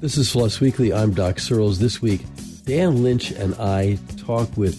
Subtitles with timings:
[0.00, 0.94] This is Floss Weekly.
[0.94, 1.78] I'm Doc Searls.
[1.78, 2.22] This week,
[2.64, 4.78] Dan Lynch and I talk with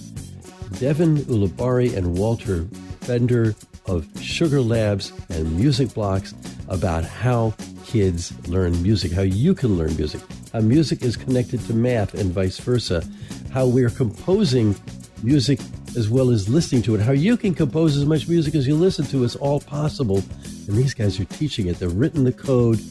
[0.79, 2.66] Devin Ulibarri and Walter
[3.05, 3.53] Bender
[3.85, 6.33] of Sugar Labs and Music Blocks
[6.69, 7.53] about how
[7.85, 10.21] kids learn music, how you can learn music,
[10.54, 13.03] how music is connected to math and vice versa,
[13.51, 14.75] how we're composing
[15.21, 15.59] music
[15.95, 18.73] as well as listening to it, how you can compose as much music as you
[18.73, 19.23] listen to.
[19.23, 20.23] It's all possible.
[20.67, 21.77] And these guys are teaching it.
[21.77, 22.81] They've written the code.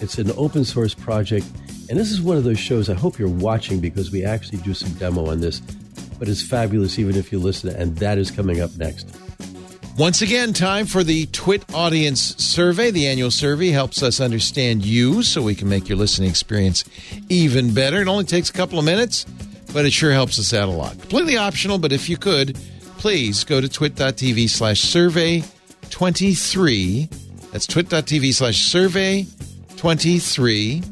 [0.00, 1.46] It's an open source project.
[1.90, 4.74] And this is one of those shows I hope you're watching because we actually do
[4.74, 5.60] some demo on this.
[6.18, 9.08] But it's fabulous even if you listen, and that is coming up next.
[9.96, 12.90] Once again, time for the Twit Audience Survey.
[12.90, 16.84] The annual survey helps us understand you so we can make your listening experience
[17.28, 18.00] even better.
[18.00, 19.24] It only takes a couple of minutes,
[19.72, 20.92] but it sure helps us out a lot.
[21.00, 22.56] Completely optional, but if you could,
[22.98, 25.42] please go to twit.tv slash survey
[25.90, 27.08] 23.
[27.50, 29.26] That's twit.tv slash survey
[29.76, 30.82] 23.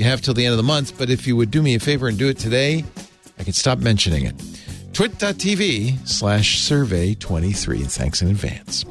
[0.00, 1.78] You have till the end of the month, but if you would do me a
[1.78, 2.86] favor and do it today,
[3.38, 4.34] I can stop mentioning it.
[4.94, 8.84] twit.tv slash survey 23 and thanks in advance.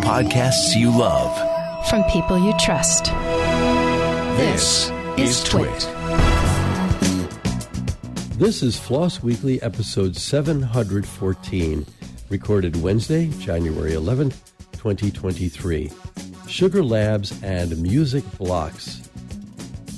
[0.00, 1.30] Podcasts you love.
[1.88, 3.04] From people you trust.
[4.36, 5.88] This, is twit.
[8.36, 11.86] This is floss weekly episode 714
[12.28, 15.92] recorded wednesday january 11th 2023
[16.48, 19.06] sugar labs and music blocks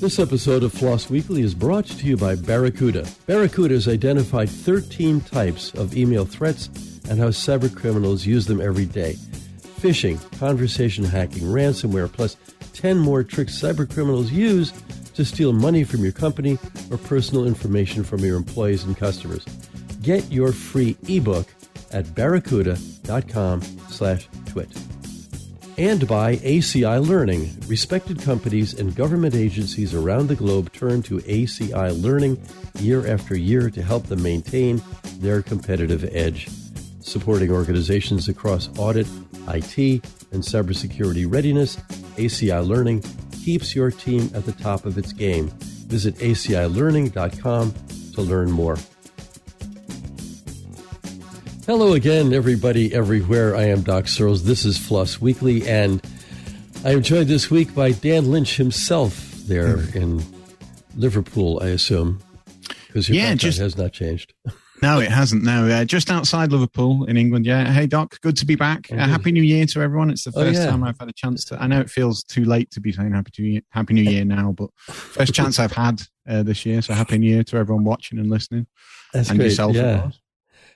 [0.01, 3.05] this episode of Floss Weekly is brought to you by Barracuda.
[3.27, 6.69] Barracuda has identified 13 types of email threats
[7.11, 9.15] and how cyber criminals use them every day.
[9.81, 12.37] Phishing, conversation hacking, ransomware, plus
[12.75, 14.71] 10 more tricks cyber criminals use
[15.15, 16.59] to steal money from your company
[16.93, 19.45] or personal information from your employees and customers.
[20.01, 21.49] Get your free ebook
[21.91, 24.69] at barracuda.com slash twit
[25.79, 27.57] and by ACI Learning.
[27.69, 32.37] Respected companies and government agencies around the globe turn to ACI Learning
[32.81, 34.83] year after year to help them maintain
[35.21, 36.49] their competitive edge.
[37.01, 39.07] Supporting organizations across audit,
[39.49, 39.79] IT,
[40.33, 41.77] and cybersecurity readiness,
[42.17, 43.03] ACI Learning
[43.45, 45.49] keeps your team at the top of its game.
[45.87, 47.75] Visit acilearning.com
[48.15, 48.77] to learn more.
[51.69, 53.55] Hello again, everybody, everywhere.
[53.55, 54.45] I am Doc Searls.
[54.45, 56.03] This is Floss Weekly, and
[56.83, 59.95] I am joined this week by Dan Lynch himself there mm.
[59.95, 60.23] in
[60.97, 62.21] Liverpool, I assume,
[62.87, 64.33] because your yeah, just, has not changed.
[64.83, 65.45] no, it hasn't.
[65.45, 67.45] No, uh, just outside Liverpool in England.
[67.45, 67.71] Yeah.
[67.71, 68.91] Hey, Doc, good to be back.
[68.91, 70.09] Uh, happy New Year to everyone.
[70.09, 70.71] It's the oh, first oh, yeah.
[70.71, 71.63] time I've had a chance to.
[71.63, 74.25] I know it feels too late to be saying Happy New Year, Happy New Year
[74.25, 76.81] now, but first chance I've had uh, this year.
[76.81, 78.67] So Happy New Year to everyone watching and listening.
[79.13, 79.51] That's and great.
[79.51, 80.13] yourself, yeah.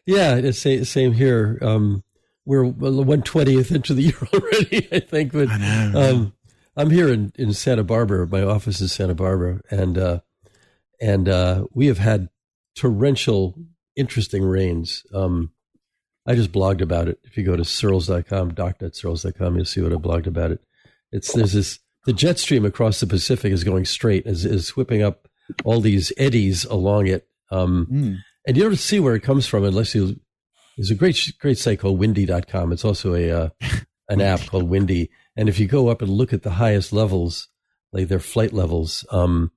[0.07, 1.59] Yeah, it's same, same here.
[1.63, 2.03] Um,
[2.45, 5.33] we're one twentieth into the year already, I think.
[5.33, 6.33] But I know, um,
[6.77, 8.27] I'm here in, in Santa Barbara.
[8.27, 10.21] My office is Santa Barbara, and uh,
[11.01, 12.29] and uh, we have had
[12.75, 13.55] torrential,
[13.97, 15.05] interesting rains.
[15.15, 15.53] Um,
[16.27, 17.19] I just blogged about it.
[17.25, 20.61] If you go to searls.com, doc.searls.com, you'll see what I blogged about it.
[21.11, 25.03] It's there's this the jet stream across the Pacific is going straight, is is whipping
[25.03, 25.29] up
[25.65, 27.29] all these eddies along it.
[27.51, 30.21] Um, mm and you don't see where it comes from unless you.
[30.77, 32.73] There's a great great site called Windy.com.
[32.73, 33.49] It's also a uh,
[34.09, 37.49] an app called Windy, and if you go up and look at the highest levels,
[37.93, 39.51] like their flight levels, um,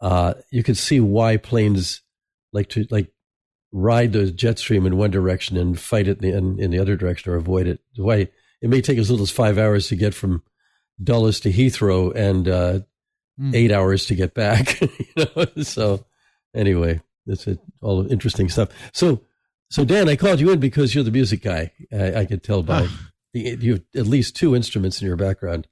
[0.00, 2.02] uh, you can see why planes
[2.52, 3.12] like to like
[3.72, 6.78] ride the jet stream in one direction and fight it in the, in, in the
[6.78, 7.80] other direction or avoid it.
[7.96, 8.28] Why
[8.62, 10.42] it may take as little as five hours to get from
[11.02, 12.80] Dulles to Heathrow and uh,
[13.38, 13.54] mm.
[13.54, 14.80] eight hours to get back.
[14.80, 16.04] you know, so
[16.54, 17.58] anyway, that's it.
[17.80, 18.68] All interesting stuff.
[18.92, 19.22] So,
[19.70, 21.72] so Dan, I called you in because you're the music guy.
[21.92, 23.10] I, I could tell by ah.
[23.32, 25.66] the, you have at least two instruments in your background.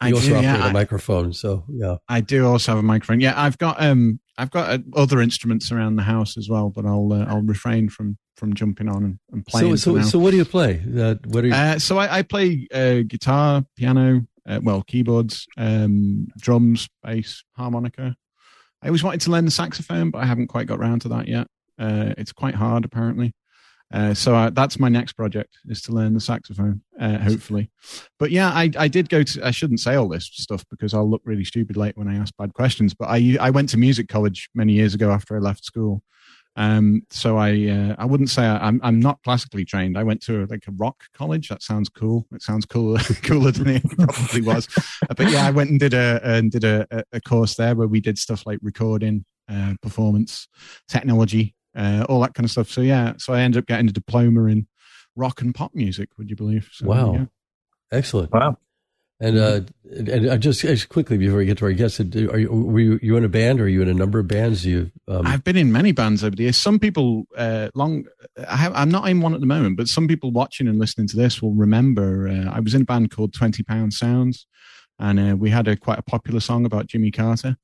[0.00, 0.70] You I also do, operate yeah.
[0.70, 1.96] a microphone, so yeah.
[2.08, 3.20] I do also have a microphone.
[3.20, 6.86] Yeah, I've got um, I've got uh, other instruments around the house as well, but
[6.86, 9.76] I'll uh, I'll refrain from from jumping on and, and playing.
[9.76, 10.84] So, so, so, what do you play?
[10.96, 11.52] Uh, what are you?
[11.52, 18.14] Uh, so I, I play uh, guitar, piano, uh, well, keyboards, um, drums, bass, harmonica,
[18.82, 21.28] I always wanted to learn the saxophone, but I haven't quite got around to that
[21.28, 21.46] yet.
[21.78, 23.34] Uh, it's quite hard, apparently.
[23.92, 27.70] Uh, so I, that's my next project is to learn the saxophone, uh, hopefully.
[28.18, 29.46] But yeah, I, I did go to.
[29.46, 32.36] I shouldn't say all this stuff because I'll look really stupid late when I ask
[32.36, 32.92] bad questions.
[32.92, 36.02] But I I went to music college many years ago after I left school,
[36.58, 39.96] um, so I uh, I wouldn't say I, am I'm not classically trained.
[39.96, 41.48] I went to like a rock college.
[41.50, 42.26] That sounds cool.
[42.32, 44.66] It sounds cooler cooler than it probably was.
[44.76, 47.86] Uh, but yeah, I went and did a and did a, a course there where
[47.86, 50.48] we did stuff like recording, uh, performance,
[50.88, 52.68] technology, uh, all that kind of stuff.
[52.68, 54.66] So yeah, so I ended up getting a diploma in
[55.14, 56.08] rock and pop music.
[56.18, 56.70] Would you believe?
[56.72, 57.24] So, wow, yeah.
[57.92, 58.32] excellent.
[58.32, 58.58] Wow.
[59.20, 59.60] And uh,
[59.90, 63.00] and I just, just quickly before we get to our guests, are you were you,
[63.02, 64.64] you in a band or are you in a number of bands?
[64.64, 65.26] You um...
[65.26, 66.56] I've been in many bands over the years.
[66.56, 68.04] Some people uh, long
[68.48, 71.16] I am not in one at the moment, but some people watching and listening to
[71.16, 72.28] this will remember.
[72.28, 74.46] Uh, I was in a band called Twenty Pound Sounds,
[75.00, 77.56] and uh, we had a quite a popular song about Jimmy Carter,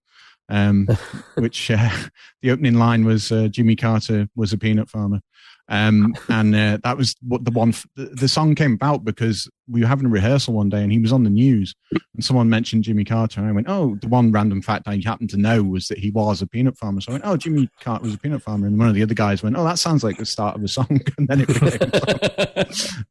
[0.49, 0.89] um,
[1.37, 1.91] which uh,
[2.43, 5.21] the opening line was uh, Jimmy Carter was a peanut farmer.
[5.69, 9.81] Um, and uh, that was what the one, the, the, song came about because we
[9.81, 12.85] were having a rehearsal one day and he was on the news and someone mentioned
[12.85, 13.41] Jimmy Carter.
[13.41, 16.11] And I went, Oh, the one random fact I happened to know was that he
[16.11, 17.01] was a peanut farmer.
[17.01, 18.67] So I went, Oh, Jimmy Carter was a peanut farmer.
[18.67, 20.69] And one of the other guys went, Oh, that sounds like the start of a
[20.69, 21.01] song.
[21.17, 21.49] And then it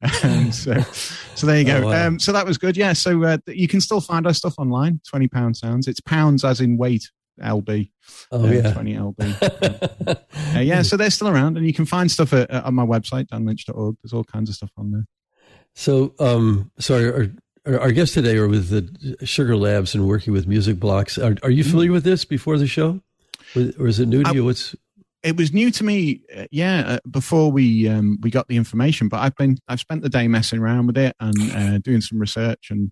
[0.02, 0.80] became so,
[1.36, 1.78] so there you go.
[1.78, 2.08] Oh, wow.
[2.08, 2.78] um, so that was good.
[2.78, 2.94] Yeah.
[2.94, 5.88] So uh, you can still find our stuff online, 20 pound sounds.
[5.88, 7.10] It's pounds as in weight,
[7.42, 7.92] LB.
[8.32, 8.74] Oh, uh, yeah.
[8.74, 10.18] 20 LB.
[10.56, 13.28] uh, yeah, so they're still around, and you can find stuff at, at my website,
[13.28, 13.96] danlynch.org.
[14.02, 15.06] There's all kinds of stuff on there.
[15.76, 17.34] So, um, sorry,
[17.66, 21.18] our, our, guests today are with the Sugar Labs and working with Music Blocks.
[21.18, 23.02] Are, are you familiar with this before the show?
[23.56, 24.46] Or, is it new to I, you?
[24.46, 24.76] What's
[25.24, 26.84] it was new to me, uh, yeah.
[26.86, 30.28] Uh, before we um, we got the information, but I've been I've spent the day
[30.28, 32.92] messing around with it and uh, doing some research and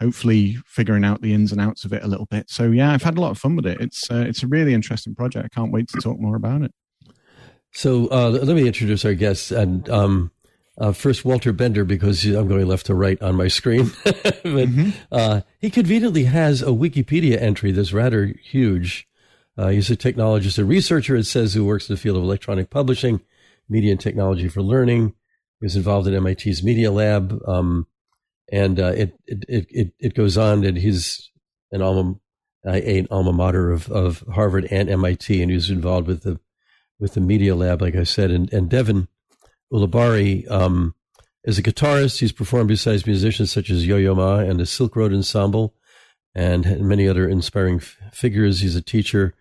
[0.00, 2.48] hopefully figuring out the ins and outs of it a little bit.
[2.48, 3.80] So yeah, I've had a lot of fun with it.
[3.80, 5.44] It's uh, it's a really interesting project.
[5.44, 6.72] I can't wait to talk more about it.
[7.72, 9.88] So uh, let me introduce our guests and.
[9.90, 10.30] Um,
[10.78, 13.92] uh, first, Walter Bender, because I'm going left to right on my screen.
[14.04, 15.38] but mm-hmm.
[15.60, 19.06] he conveniently has a Wikipedia entry that's rather huge
[19.56, 22.70] uh, he's a technologist and researcher, it says, who works in the field of electronic
[22.70, 23.20] publishing,
[23.68, 25.14] media and technology for learning.
[25.60, 27.38] He was involved in MIT's Media Lab.
[27.46, 27.86] Um,
[28.50, 31.30] and uh, it, it, it, it goes on that he's
[31.70, 32.14] an alma,
[32.64, 36.40] an alma mater of, of Harvard and MIT, and he's involved with the,
[36.98, 38.30] with the Media Lab, like I said.
[38.30, 39.08] And, and Devin
[39.72, 40.94] Ulibarri um,
[41.44, 42.20] is a guitarist.
[42.20, 45.74] He's performed besides musicians such as Yo Yo Ma and the Silk Road Ensemble
[46.34, 48.60] and many other inspiring f- figures.
[48.60, 49.34] He's a teacher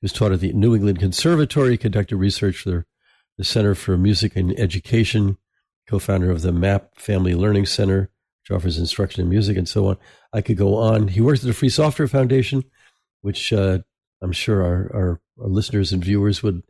[0.00, 2.86] he was taught at the New England Conservatory, conducted research for
[3.36, 5.36] the Center for Music and Education,
[5.86, 8.10] co founder of the MAP Family Learning Center,
[8.42, 9.98] which offers instruction in music and so on.
[10.32, 11.08] I could go on.
[11.08, 12.64] He works at the Free Software Foundation,
[13.20, 13.80] which uh,
[14.22, 16.62] I'm sure our, our, our, listeners and viewers would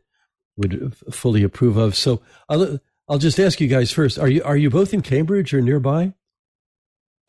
[0.57, 1.95] would fully approve of.
[1.95, 5.53] So I'll, I'll just ask you guys first: Are you are you both in Cambridge
[5.53, 6.13] or nearby?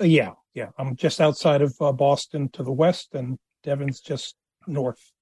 [0.00, 0.70] Uh, yeah, yeah.
[0.78, 4.34] I'm just outside of uh, Boston to the west, and Devin's just
[4.66, 5.12] north.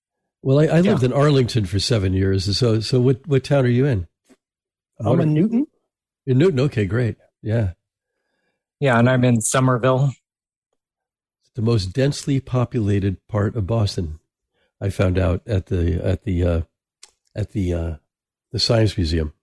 [0.42, 1.06] Well, I, I lived yeah.
[1.06, 2.56] in Arlington for seven years.
[2.56, 4.06] So, so what, what town are you in?
[4.98, 5.66] I'm in Newton.
[6.26, 6.60] In Newton.
[6.60, 7.16] Okay, great.
[7.42, 7.72] Yeah.
[8.78, 8.98] Yeah.
[8.98, 10.12] And I'm in Somerville.
[11.42, 14.19] It's the most densely populated part of Boston.
[14.81, 16.60] I found out at the, at the, uh,
[17.34, 17.94] at the, uh,
[18.50, 19.34] the Science Museum.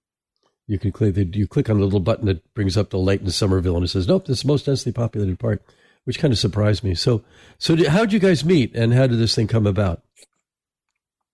[0.66, 3.30] You can click, you click on the little button that brings up the light in
[3.30, 5.64] Somerville and it says, nope, this is the most densely populated part,
[6.06, 6.96] which kind of surprised me.
[6.96, 7.24] So,
[7.58, 10.02] so did, how did you guys meet and how did this thing come about?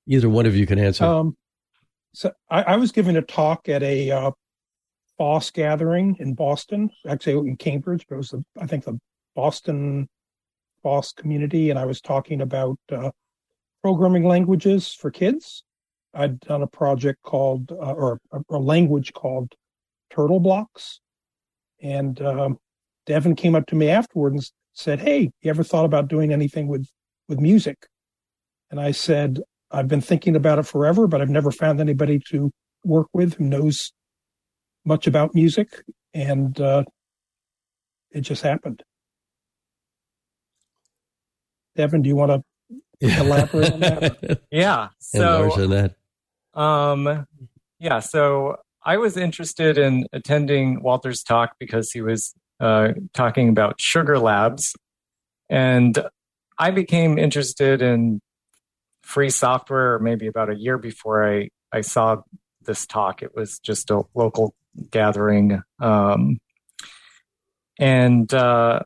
[0.07, 1.05] Either one of you can answer.
[1.05, 1.38] Um,
[2.13, 4.31] so I, I, was giving a talk at a uh,
[5.53, 9.00] gathering in Boston, actually in Cambridge, but it was the, I think the
[9.35, 10.07] Boston
[10.83, 13.11] FOSS community, and I was talking about uh,
[13.81, 15.63] programming languages for kids.
[16.13, 19.53] I'd done a project called, uh, or a, a, language called
[20.11, 21.00] Turtle Blocks,
[21.81, 22.59] and um,
[23.05, 26.67] Devin came up to me afterward and said, "Hey, you ever thought about doing anything
[26.67, 26.88] with
[27.27, 27.88] with music?"
[28.69, 29.39] And I said,
[29.74, 32.51] I've been thinking about it forever, but I've never found anybody to
[32.86, 33.92] work with who knows
[34.86, 36.84] much about music, and uh,
[38.12, 38.84] it just happened.
[41.75, 42.44] Devin, do you want
[43.01, 44.42] to elaborate on that?
[44.51, 44.89] yeah.
[45.00, 45.96] So, on that.
[46.53, 47.25] Um,
[47.80, 48.00] yeah.
[48.00, 54.20] So I was interested in attending Walter's talk because he was uh, talking about sugar
[54.20, 54.75] labs,
[55.50, 55.98] and
[56.60, 58.22] I became interested in
[59.03, 62.22] free software or maybe about a year before I, I saw
[62.62, 63.22] this talk.
[63.22, 64.55] It was just a local
[64.89, 65.62] gathering.
[65.79, 66.39] Um,
[67.79, 68.79] and uh,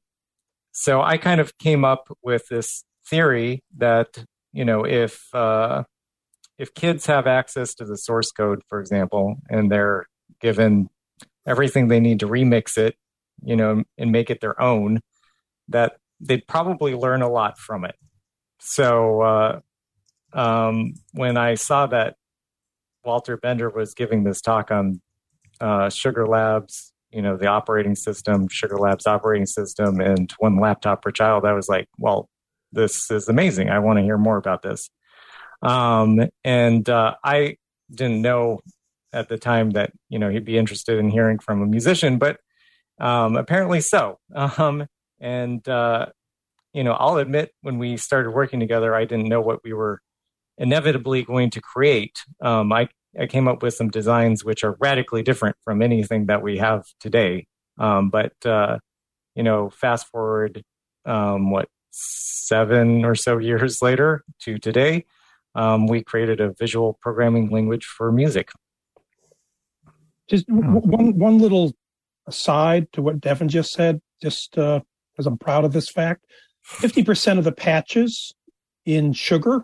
[0.71, 5.83] so I kind of came up with this theory that, you know, if, uh,
[6.57, 10.07] if kids have access to the source code, for example, and they're
[10.41, 10.89] given
[11.45, 12.95] everything they need to remix it,
[13.43, 14.99] you know, and make it their own,
[15.67, 17.95] that they'd probably learn a lot from it.
[18.59, 19.59] So uh,
[20.37, 22.15] um, when I saw that
[23.03, 25.01] Walter Bender was giving this talk on
[25.59, 31.01] uh, Sugar Labs, you know, the operating system, Sugar Labs operating system, and one laptop
[31.01, 32.29] per child, I was like, well,
[32.71, 33.69] this is amazing.
[33.69, 34.89] I want to hear more about this.
[35.63, 37.57] Um, and uh, I
[37.89, 38.59] didn't know
[39.13, 42.39] at the time that you know he'd be interested in hearing from a musician, but
[42.99, 44.19] um, apparently so.
[44.35, 44.85] Um,
[45.19, 46.07] and uh,
[46.73, 49.99] you know, I'll admit when we started working together, I didn't know what we were
[50.57, 52.19] inevitably going to create.
[52.41, 56.41] Um, I I came up with some designs which are radically different from anything that
[56.41, 57.47] we have today.
[57.79, 58.79] Um, but uh,
[59.35, 60.63] you know, fast forward
[61.05, 65.05] um, what seven or so years later to today,
[65.55, 68.49] um, we created a visual programming language for music.
[70.27, 70.55] Just oh.
[70.55, 71.73] one one little
[72.27, 74.81] aside to what Devin just said, just because
[75.25, 76.25] uh, I'm proud of this fact.
[76.61, 78.33] Fifty percent of the patches
[78.85, 79.63] in Sugar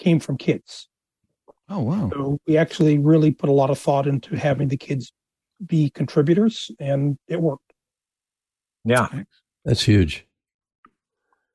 [0.00, 0.88] came from kids.
[1.68, 2.10] Oh wow!
[2.12, 5.12] So we actually really put a lot of thought into having the kids
[5.64, 7.72] be contributors, and it worked.
[8.84, 9.08] Yeah,
[9.64, 10.26] that's huge.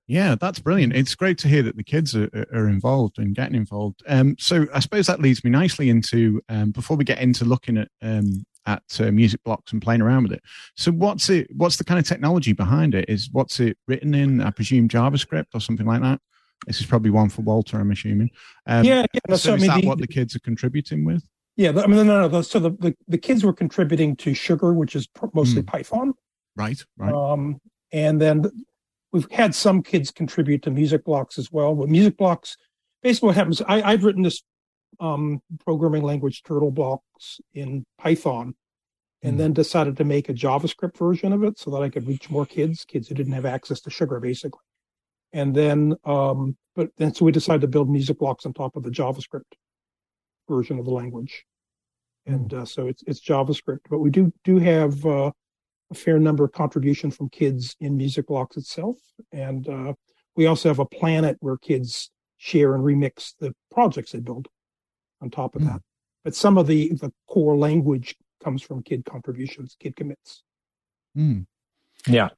[0.08, 0.96] Yeah, that's brilliant.
[0.96, 4.04] It's great to hear that the kids are, are involved and getting involved.
[4.08, 7.78] Um, so I suppose that leads me nicely into um, before we get into looking
[7.78, 10.44] at um, at uh, music blocks and playing around with it.
[10.76, 11.48] So what's it?
[11.56, 13.06] What's the kind of technology behind it?
[13.10, 14.42] Is what's it written in?
[14.42, 16.22] I presume JavaScript or something like that.
[16.68, 18.32] This is probably one for Walter, I'm assuming.
[18.66, 19.20] Um, yeah, yeah.
[19.30, 21.24] So, so I mean, is that the, what the kids are contributing with?
[21.58, 22.28] Yeah, I mean, no, no.
[22.28, 22.42] no.
[22.42, 25.68] So the, the, the kids were contributing to Sugar, which is mostly mm.
[25.68, 26.14] Python.
[26.56, 27.14] Right, right.
[27.14, 28.44] Um, and then
[29.12, 31.76] we've had some kids contribute to music blocks as well.
[31.76, 32.58] But music blocks,
[33.04, 33.62] basically, what happens?
[33.62, 34.42] I, I'd written this
[35.00, 38.56] um, programming language turtle blocks in Python,
[39.22, 39.38] and mm.
[39.38, 42.46] then decided to make a JavaScript version of it so that I could reach more
[42.46, 44.62] kids, kids who didn't have access to sugar, basically.
[45.36, 48.84] And then, um, but then so we decided to build music blocks on top of
[48.84, 49.54] the JavaScript
[50.50, 51.46] version of the language,
[52.26, 53.82] and uh, so it's it's JavaScript.
[53.90, 55.32] But we do do have uh,
[55.92, 58.98] a fair number of contribution from kids in Music Blocks itself.
[59.32, 59.94] And uh,
[60.36, 64.48] we also have a planet where kids share and remix the projects they build
[65.22, 65.68] on top of mm.
[65.68, 65.82] that.
[66.24, 70.44] But some of the, the core language comes from kid contributions, kid commits.
[71.16, 71.46] Mm.
[72.08, 72.30] Yeah.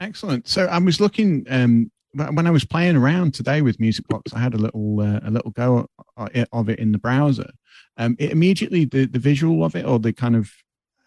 [0.00, 0.48] Excellent.
[0.48, 4.32] So I was looking um, when I was playing around today with Music Blocks.
[4.32, 7.50] I had a little uh, a little go of it in the browser.
[7.98, 10.50] Um, it immediately the the visual of it or the kind of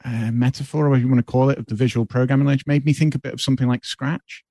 [0.05, 2.85] uh, metaphor, or whatever you want to call it, of the visual programming language made
[2.85, 4.43] me think a bit of something like Scratch,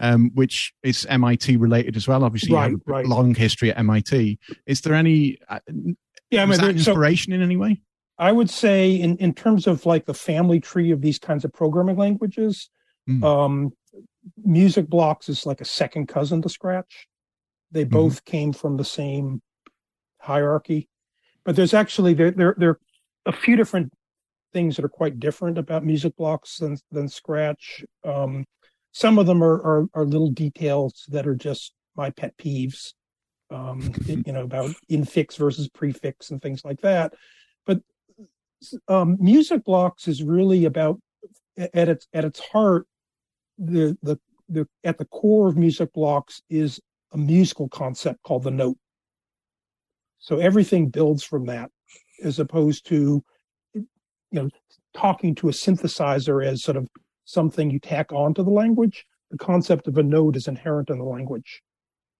[0.00, 2.24] um, which is MIT related as well.
[2.24, 3.06] Obviously, right, right.
[3.06, 4.38] long history at MIT.
[4.66, 5.38] Is there any?
[5.48, 5.58] Uh,
[6.30, 7.82] yeah, I mean, inspiration so, in any way?
[8.18, 11.52] I would say, in in terms of like the family tree of these kinds of
[11.52, 12.70] programming languages,
[13.08, 13.22] mm.
[13.24, 13.72] um,
[14.36, 17.08] Music Blocks is like a second cousin to Scratch.
[17.70, 17.90] They mm-hmm.
[17.90, 19.42] both came from the same
[20.18, 20.88] hierarchy,
[21.44, 22.80] but there's actually there there there are
[23.26, 23.92] a few different
[24.52, 27.84] things that are quite different about music blocks than than Scratch.
[28.04, 28.44] Um,
[28.92, 32.92] some of them are, are, are little details that are just my pet peeves.
[33.50, 37.14] Um, you know about infix versus prefix and things like that.
[37.66, 37.80] But
[38.88, 41.00] um, music blocks is really about
[41.58, 42.86] at its at its heart
[43.64, 46.80] the the the at the core of music blocks is
[47.12, 48.76] a musical concept called the note.
[50.18, 51.70] So everything builds from that,
[52.22, 53.22] as opposed to
[53.74, 53.86] you
[54.30, 54.48] know,
[54.94, 56.88] talking to a synthesizer as sort of
[57.24, 59.04] something you tack onto the language.
[59.30, 61.62] The concept of a note is inherent in the language.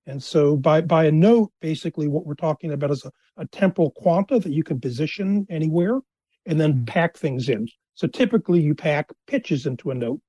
[0.06, 3.92] And so by, by a note, basically what we're talking about is a, a temporal
[3.92, 6.00] quanta that you can position anywhere
[6.46, 6.84] and then mm-hmm.
[6.84, 7.68] pack things in.
[7.94, 10.20] So typically you pack pitches into a note.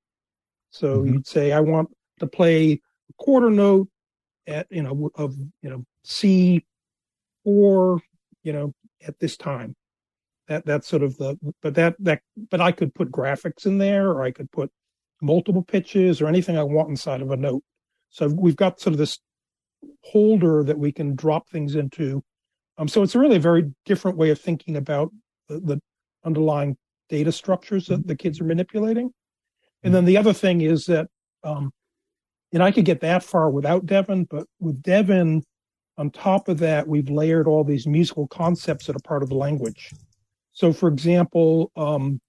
[0.73, 1.13] So mm-hmm.
[1.13, 1.89] you'd say, I want
[2.19, 3.87] to play a quarter note
[4.47, 6.65] at, you know, of, you know, C
[7.45, 8.01] or,
[8.43, 8.73] you know,
[9.05, 9.75] at this time
[10.47, 14.09] that that's sort of the but that that but I could put graphics in there
[14.09, 14.71] or I could put
[15.21, 17.63] multiple pitches or anything I want inside of a note.
[18.09, 19.19] So we've got sort of this
[20.01, 22.23] holder that we can drop things into.
[22.77, 25.11] Um, so it's really a very different way of thinking about
[25.47, 25.81] the, the
[26.25, 26.77] underlying
[27.09, 29.11] data structures that the kids are manipulating.
[29.83, 31.07] And then the other thing is that,
[31.43, 31.71] um,
[32.53, 35.43] and I could get that far without Devin, but with Devin,
[35.97, 39.35] on top of that, we've layered all these musical concepts that are part of the
[39.35, 39.91] language.
[40.53, 42.21] So, for example, um,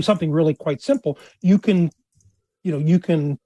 [0.00, 1.90] something really quite simple, you can,
[2.64, 3.38] you know, you can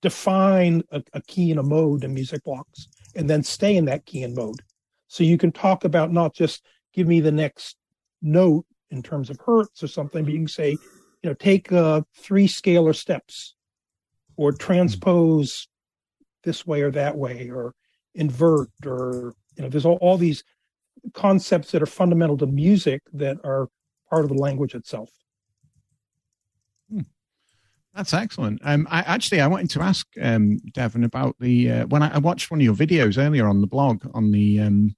[0.00, 4.04] define a, a key and a mode in music blocks and then stay in that
[4.04, 4.60] key and mode.
[5.08, 7.76] So you can talk about not just give me the next
[8.20, 10.76] note in terms of hertz or something, but you can say,
[11.22, 13.54] you know, take uh, three scalar steps
[14.36, 15.68] or transpose
[16.42, 17.74] this way or that way or
[18.14, 20.42] invert or, you know, there's all, all these
[21.14, 23.68] concepts that are fundamental to music that are
[24.10, 25.10] part of the language itself.
[26.90, 27.00] Hmm.
[27.94, 28.60] That's excellent.
[28.64, 32.18] Um, I actually I wanted to ask um, Devin about the uh, when I, I,
[32.18, 34.96] watched one of your videos earlier on the blog on the um,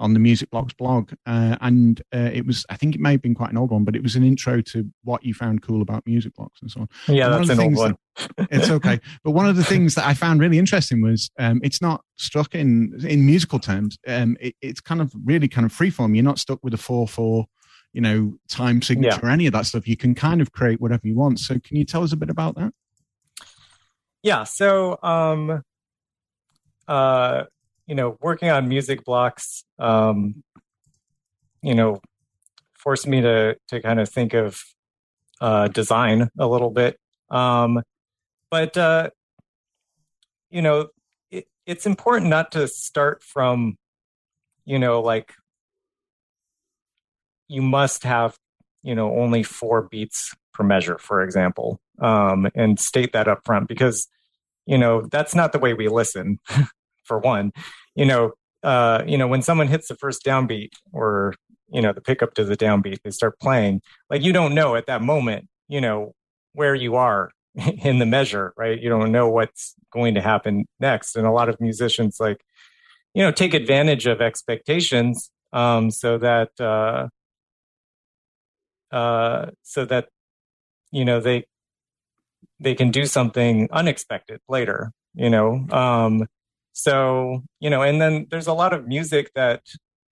[0.00, 3.22] on the Music Blocks blog, uh, and uh, it was I think it may have
[3.22, 5.82] been quite an old one, but it was an intro to what you found cool
[5.82, 6.88] about Music Blocks and so on.
[7.06, 7.96] Yeah, that's an old one.
[8.36, 11.60] That, it's okay, but one of the things that I found really interesting was um,
[11.62, 13.98] it's not stuck in in musical terms.
[14.08, 16.14] Um, it, it's kind of really kind of freeform.
[16.14, 17.46] You're not stuck with a four four
[17.92, 19.28] you know time signature yeah.
[19.28, 19.86] or any of that stuff.
[19.86, 21.40] You can kind of create whatever you want.
[21.40, 22.72] So can you tell us a bit about that?
[24.22, 24.44] Yeah.
[24.44, 25.62] So um,
[26.88, 27.44] uh
[27.90, 30.44] you know, working on music blocks, um,
[31.60, 32.00] you know,
[32.78, 34.62] forced me to to kind of think of
[35.40, 37.00] uh, design a little bit.
[37.30, 37.82] Um,
[38.48, 39.10] but uh,
[40.50, 40.90] you know,
[41.32, 43.76] it, it's important not to start from,
[44.64, 45.32] you know, like
[47.48, 48.36] you must have,
[48.84, 53.66] you know, only four beats per measure, for example, um, and state that up front
[53.66, 54.06] because,
[54.64, 56.38] you know, that's not the way we listen.
[57.10, 57.52] for one
[57.94, 58.32] you know,
[58.62, 61.34] uh, you know, when someone hits the first downbeat or
[61.72, 63.80] you know the pickup to the downbeat, they start playing.
[64.08, 66.14] Like you don't know at that moment, you know,
[66.52, 67.30] where you are
[67.84, 68.80] in the measure, right?
[68.80, 72.40] You don't know what's going to happen next, and a lot of musicians like,
[73.14, 77.08] you know, take advantage of expectations um, so that uh,
[78.94, 80.08] uh, so that
[80.90, 81.44] you know they
[82.60, 84.92] they can do something unexpected later.
[85.14, 86.26] You know, um,
[86.72, 89.62] so, you know, and then there's a lot of music that,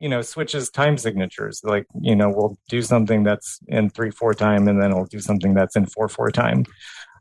[0.01, 1.61] you know, switches time signatures.
[1.65, 5.21] Like, you know, we'll do something that's in three, four time and then we'll do
[5.21, 6.65] something that's in four, four time.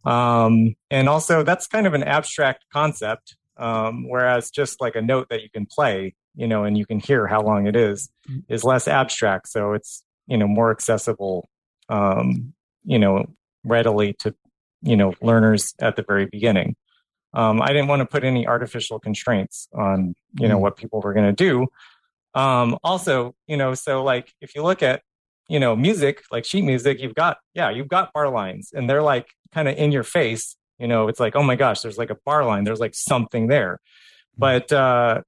[0.06, 3.36] Um, and also that's kind of an abstract concept.
[3.58, 7.00] Um, whereas just like a note that you can play, you know, and you can
[7.00, 8.53] hear how long it is, mm-hmm.
[8.53, 9.48] is less abstract.
[9.48, 11.50] So it's, you know, more accessible,
[11.89, 12.53] um,
[12.84, 13.25] you know,
[13.63, 14.36] readily to,
[14.84, 16.75] you know, learners at the very beginning
[17.34, 20.62] um, I didn't want to put any artificial constraints on, you know, mm.
[20.62, 21.67] what people were going to do.
[22.34, 25.01] Um, also, you know, so like if you look at,
[25.50, 29.01] you know, music, like sheet music, you've got, yeah, you've got bar lines and they're
[29.01, 30.55] like kind of in your face.
[30.77, 33.48] You know, it's like, oh my gosh, there's like a bar line, there's like something
[33.48, 33.79] there.
[34.36, 34.39] Mm.
[34.39, 35.22] But, uh,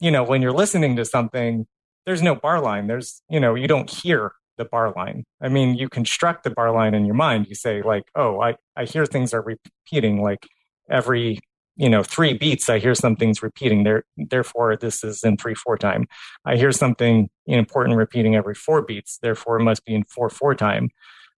[0.00, 1.66] you know, when you're listening to something,
[2.04, 2.86] there's no bar line.
[2.86, 5.24] There's, you know, you don't hear the bar line.
[5.40, 7.46] I mean, you construct the bar line in your mind.
[7.48, 10.22] You say like, oh, I, I hear things are repeating.
[10.22, 10.46] Like
[10.90, 11.40] every
[11.76, 13.84] you know three beats i hear something's repeating.
[13.84, 16.06] There therefore this is in three four time.
[16.44, 20.54] I hear something important repeating every four beats therefore it must be in four four
[20.54, 20.90] time.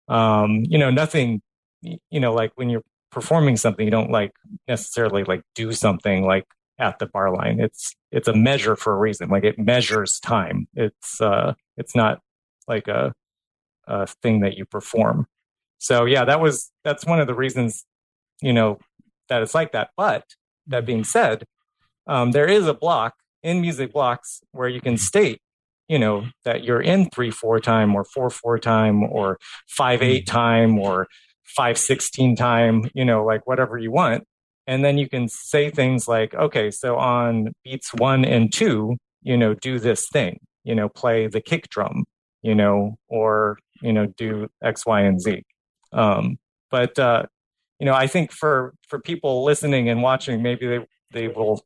[0.08, 1.42] Um, you know nothing
[1.82, 4.32] you know like when you're performing something you don't like
[4.68, 6.44] necessarily like do something like
[6.78, 7.60] at the bar line.
[7.60, 9.28] It's it's a measure for a reason.
[9.28, 10.68] Like it measures time.
[10.74, 12.20] It's uh it's not
[12.68, 13.12] like a
[13.86, 15.26] a thing that you perform.
[15.78, 17.84] So yeah that was that's one of the reasons
[18.42, 18.78] you know
[19.28, 19.90] that it's like that.
[19.96, 20.24] But
[20.66, 21.44] that being said,
[22.06, 25.40] um, there is a block in music blocks where you can state,
[25.88, 30.26] you know, that you're in three four time or four four time or five eight
[30.26, 31.06] time or
[31.44, 34.24] five sixteen time, you know, like whatever you want.
[34.66, 39.36] And then you can say things like, okay, so on beats one and two, you
[39.36, 42.04] know, do this thing, you know, play the kick drum,
[42.42, 45.42] you know, or, you know, do X, Y, and Z.
[45.92, 47.26] Um, but uh,
[47.78, 51.64] you know, I think for for people listening and watching, maybe they they will,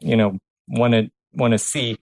[0.00, 1.98] you know, want to want to see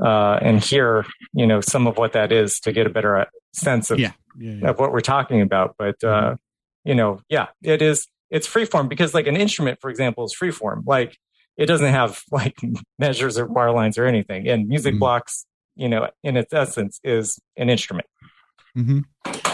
[0.00, 3.24] uh, and hear, you know, some of what that is to get a better uh,
[3.52, 4.12] sense of yeah.
[4.38, 4.70] Yeah, yeah.
[4.70, 5.76] of what we're talking about.
[5.78, 6.88] But uh, mm-hmm.
[6.88, 8.06] you know, yeah, it is.
[8.30, 10.84] It's freeform because, like, an instrument, for example, is freeform.
[10.86, 11.18] Like,
[11.58, 12.56] it doesn't have like
[12.98, 14.48] measures or bar lines or anything.
[14.48, 15.00] And music mm-hmm.
[15.00, 18.06] blocks, you know, in its essence, is an instrument.
[18.76, 19.00] Mm-hmm.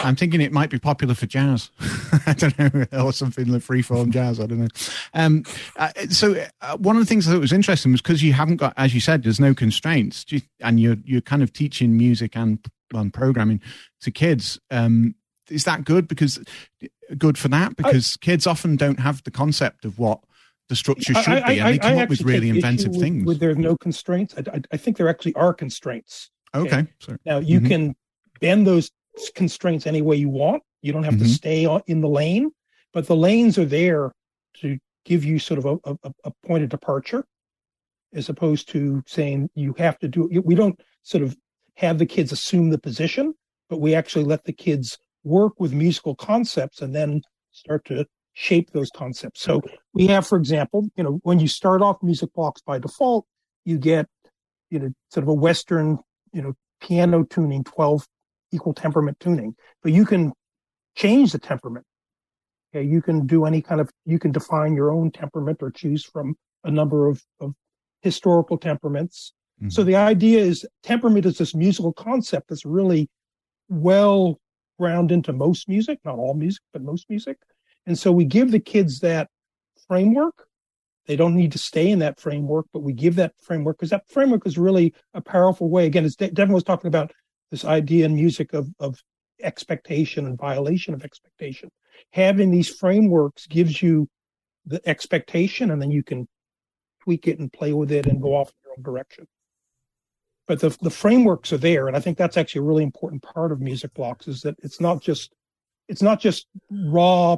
[0.03, 1.71] I'm thinking it might be popular for jazz.
[2.25, 4.39] I don't know, or something like freeform jazz.
[4.39, 4.67] I don't know.
[5.13, 5.43] Um,
[5.75, 8.73] uh, so uh, one of the things that was interesting was because you haven't got,
[8.77, 10.25] as you said, there's no constraints,
[10.61, 13.61] and you're you're kind of teaching music and, and programming
[14.01, 14.59] to kids.
[14.71, 15.15] Um,
[15.49, 16.07] is that good?
[16.07, 16.39] Because
[17.17, 20.19] good for that because I, kids often don't have the concept of what
[20.69, 23.25] the structure should I, be, and they come up with really inventive with, things.
[23.25, 26.29] With there's no constraints, I, I, think there actually are constraints.
[26.53, 27.17] Okay, okay.
[27.25, 27.67] now you mm-hmm.
[27.67, 27.95] can
[28.39, 28.91] bend those
[29.35, 30.63] constraints any way you want.
[30.81, 31.23] You don't have mm-hmm.
[31.23, 32.51] to stay in the lane,
[32.93, 34.11] but the lanes are there
[34.61, 37.25] to give you sort of a, a, a point of departure
[38.13, 40.45] as opposed to saying you have to do it.
[40.45, 41.37] We don't sort of
[41.75, 43.33] have the kids assume the position,
[43.69, 48.71] but we actually let the kids work with musical concepts and then start to shape
[48.71, 49.41] those concepts.
[49.41, 49.61] So
[49.93, 53.25] we have, for example, you know, when you start off music blocks by default,
[53.65, 54.07] you get,
[54.69, 55.99] you know, sort of a Western,
[56.33, 58.07] you know, piano tuning, 12
[58.51, 60.33] equal temperament tuning, but you can
[60.95, 61.85] change the temperament.
[62.73, 66.03] Okay, you can do any kind of, you can define your own temperament or choose
[66.03, 67.53] from a number of, of
[68.01, 69.33] historical temperaments.
[69.59, 69.69] Mm-hmm.
[69.69, 73.09] So the idea is temperament is this musical concept that's really
[73.69, 74.39] well
[74.77, 77.37] ground into most music, not all music, but most music.
[77.85, 79.29] And so we give the kids that
[79.87, 80.45] framework.
[81.07, 84.07] They don't need to stay in that framework, but we give that framework because that
[84.07, 85.87] framework is really a powerful way.
[85.87, 87.11] Again, as Devin was talking about
[87.51, 89.01] this idea in music of, of
[89.41, 91.69] expectation and violation of expectation.
[92.11, 94.07] Having these frameworks gives you
[94.65, 96.27] the expectation and then you can
[97.03, 99.25] tweak it and play with it and go off in your own direction.
[100.47, 101.87] But the, the frameworks are there.
[101.87, 104.81] And I think that's actually a really important part of music blocks is that it's
[104.81, 105.33] not just,
[105.87, 107.37] it's not just raw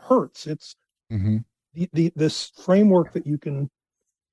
[0.00, 0.46] hertz.
[0.46, 0.76] It's
[1.12, 1.38] mm-hmm.
[1.74, 3.70] the, the, this framework that you can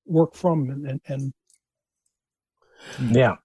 [0.06, 1.34] work from and, and,
[2.97, 3.36] and yeah.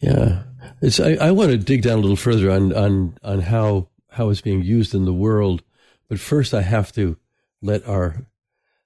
[0.00, 0.44] Yeah,
[0.80, 1.00] it's.
[1.00, 4.40] I, I, want to dig down a little further on on on how how it's
[4.40, 5.62] being used in the world,
[6.08, 7.16] but first I have to
[7.60, 8.26] let our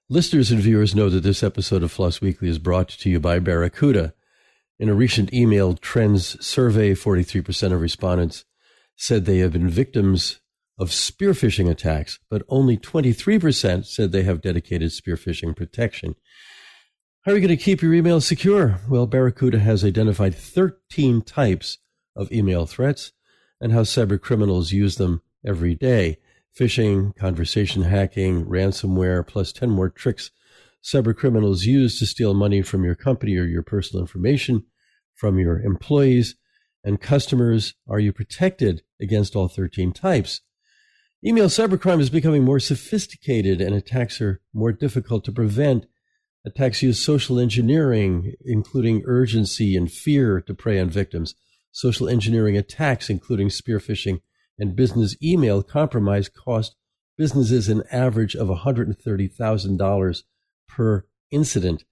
[0.09, 3.39] listeners and viewers know that this episode of Floss Weekly is brought to you by
[3.39, 4.13] Barracuda.
[4.79, 8.45] In a recent email trends survey, forty three percent of respondents
[8.95, 10.39] said they have been victims
[10.79, 16.15] of spearphishing attacks, but only twenty three percent said they have dedicated spearphishing protection.
[17.25, 18.81] How are you going to keep your email secure?
[18.89, 21.77] Well, Barracuda has identified 13 types
[22.17, 23.13] of email threats
[23.61, 26.17] and how cyber criminals use them every day.
[26.53, 30.31] Phishing, conversation hacking, ransomware, plus 10 more tricks
[30.83, 34.65] cyber criminals use to steal money from your company or your personal information
[35.15, 36.35] from your employees
[36.83, 37.73] and customers.
[37.87, 40.41] Are you protected against all 13 types?
[41.25, 45.85] Email cybercrime is becoming more sophisticated and attacks are more difficult to prevent
[46.45, 51.35] Attacks use social engineering, including urgency and fear, to prey on victims.
[51.71, 54.21] Social engineering attacks, including spear phishing
[54.59, 56.75] and business email compromise, cost
[57.17, 60.23] businesses an average of $130,000
[60.67, 61.83] per incident.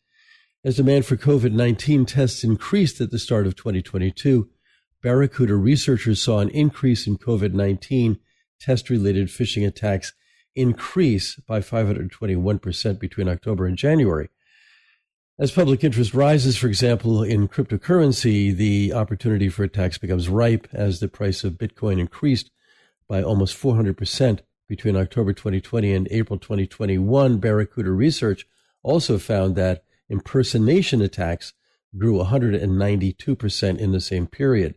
[0.66, 4.50] As demand for COVID 19 tests increased at the start of 2022,
[5.02, 8.20] Barracuda researchers saw an increase in COVID 19
[8.60, 10.14] test related phishing attacks
[10.56, 14.30] increase by 521% between October and January.
[15.40, 21.00] As public interest rises, for example, in cryptocurrency, the opportunity for attacks becomes ripe as
[21.00, 22.52] the price of Bitcoin increased
[23.08, 27.38] by almost 400% between October 2020 and April 2021.
[27.40, 28.46] Barracuda Research
[28.84, 31.54] also found that impersonation attacks
[31.98, 34.76] grew 192% in the same period.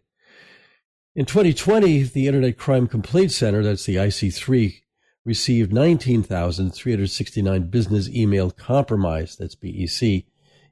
[1.14, 4.81] In 2020, the Internet Crime Complaint Center, that's the IC3,
[5.25, 10.25] received 19,369 business email compromise, that's BEC,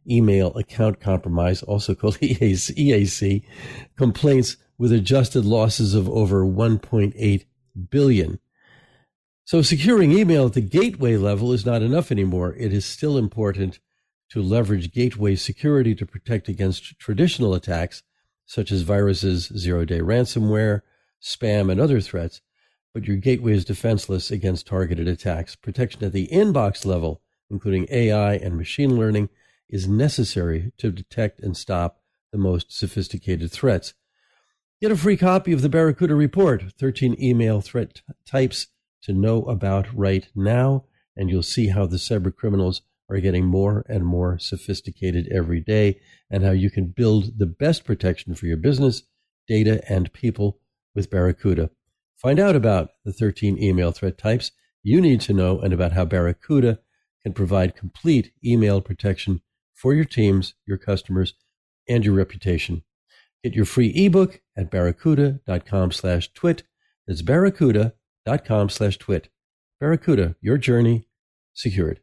[0.09, 3.45] email account compromise, also called EAC,
[3.97, 7.45] complaints with adjusted losses of over 1.8
[7.91, 8.39] billion.
[9.45, 12.55] So securing email at the gateway level is not enough anymore.
[12.57, 13.81] It is still important
[14.31, 18.03] to leverage gateway security to protect against traditional attacks
[18.47, 20.83] such as viruses, zero-day ransomware,
[21.23, 22.41] spam, and other threats.
[22.95, 25.57] But your gateway is defenseless against targeted attacks.
[25.57, 29.29] Protection at the inbox level, including AI and machine learning,
[29.73, 33.95] is necessary to detect and stop the most sophisticated threats.
[34.81, 38.69] Get a free copy of the Barracuda Report 13 email threat types
[39.03, 40.85] to know about right now,
[41.17, 46.01] and you'll see how the cyber criminals are getting more and more sophisticated every day,
[46.31, 49.03] and how you can build the best protection for your business,
[49.49, 50.59] data, and people
[50.95, 51.71] with Barracuda.
[52.17, 56.05] Find out about the 13 email threat types you need to know and about how
[56.05, 56.81] Barracuda
[57.23, 59.41] can provide complete email protection
[59.83, 61.35] for your teams, your customers,
[61.89, 62.85] and your reputation.
[63.43, 66.63] Get your free ebook at barracuda.com slash twit.
[67.09, 69.29] That's barracuda.com slash twit.
[69.81, 71.09] Barracuda, your journey
[71.53, 71.99] secured.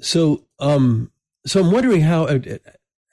[0.00, 1.10] So, um,
[1.44, 2.38] so I'm wondering how, uh,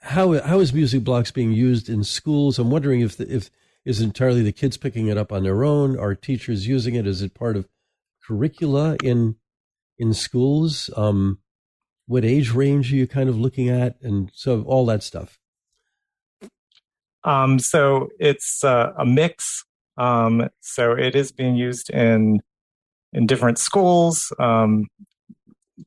[0.04, 2.60] how, how is music blocks being used in schools?
[2.60, 3.50] I'm wondering if, the, if
[3.84, 5.98] is entirely the kids picking it up on their own?
[5.98, 7.08] Are teachers using it?
[7.08, 7.68] Is it part of
[8.24, 9.38] curricula in,
[9.98, 10.92] in schools?
[10.96, 11.40] Um,
[12.08, 15.40] what age range are you kind of looking at, and so all that stuff.
[17.24, 19.66] Um, so it's uh, a mix.
[19.98, 22.42] Um, so it is being used in
[23.14, 24.32] in different schools.
[24.40, 24.88] Um,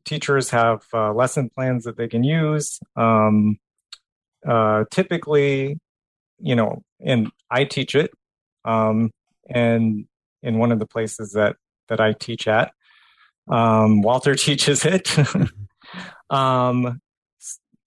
[0.04, 2.80] teachers have uh, lesson plans that they can use.
[2.96, 3.58] Um,
[4.46, 5.78] uh, typically,
[6.40, 8.10] you know, and I teach it,
[8.64, 9.10] um,
[9.48, 10.06] and
[10.42, 11.56] in one of the places that
[11.88, 12.72] that I teach at,
[13.48, 15.14] um, Walter teaches it.
[16.30, 17.00] Um,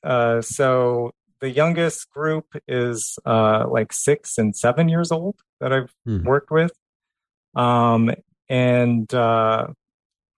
[0.03, 1.11] uh, so
[1.41, 6.23] the youngest group is uh, like six and seven years old that I've mm.
[6.23, 6.71] worked with.
[7.55, 8.11] Um,
[8.47, 9.67] and uh,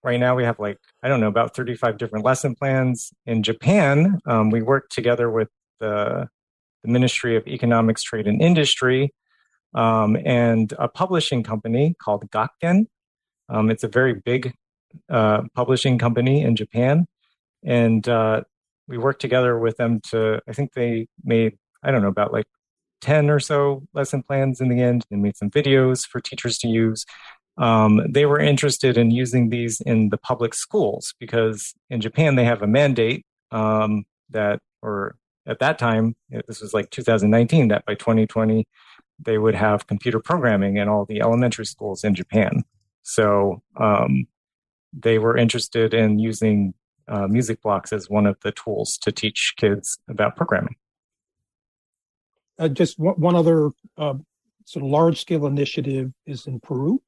[0.02, 3.12] right now we have like, I don't know, about 35 different lesson plans.
[3.26, 5.48] In Japan, um, we work together with
[5.80, 6.28] the,
[6.82, 9.12] the Ministry of Economics, Trade, and Industry,
[9.74, 12.86] um, and a publishing company called Gakken.
[13.48, 14.54] Um, it's a very big
[15.10, 17.06] uh, publishing company in Japan,
[17.64, 18.42] and uh,
[18.88, 20.40] we worked together with them to.
[20.48, 22.46] I think they made I don't know about like
[23.00, 26.68] ten or so lesson plans in the end, and made some videos for teachers to
[26.68, 27.04] use.
[27.56, 32.44] Um, they were interested in using these in the public schools because in Japan they
[32.44, 36.16] have a mandate um, that, or at that time,
[36.48, 38.66] this was like 2019, that by 2020
[39.20, 42.64] they would have computer programming in all the elementary schools in Japan.
[43.02, 44.26] So um,
[44.92, 46.74] they were interested in using
[47.08, 50.76] uh, music blocks as one of the tools to teach kids about programming.
[52.58, 54.14] Uh, just one, other uh,
[54.64, 57.02] sort of large scale initiative is in Peru.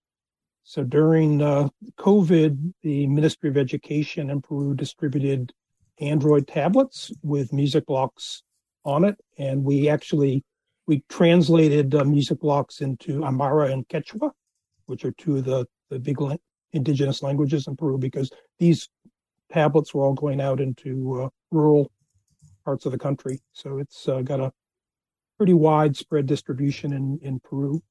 [0.64, 5.52] So during uh, COVID, the Ministry of Education in Peru distributed
[6.00, 8.42] Android tablets with music blocks
[8.84, 10.44] on it, and we actually
[10.86, 14.30] we translated uh, music blocks into Aymara and Quechua,
[14.86, 16.18] which are two of the the big
[16.72, 18.88] indigenous languages in Peru, because these
[19.52, 21.90] tablets were all going out into uh, rural
[22.64, 23.40] parts of the country.
[23.52, 24.52] So it's uh, got a
[25.38, 27.82] pretty widespread distribution in in Peru,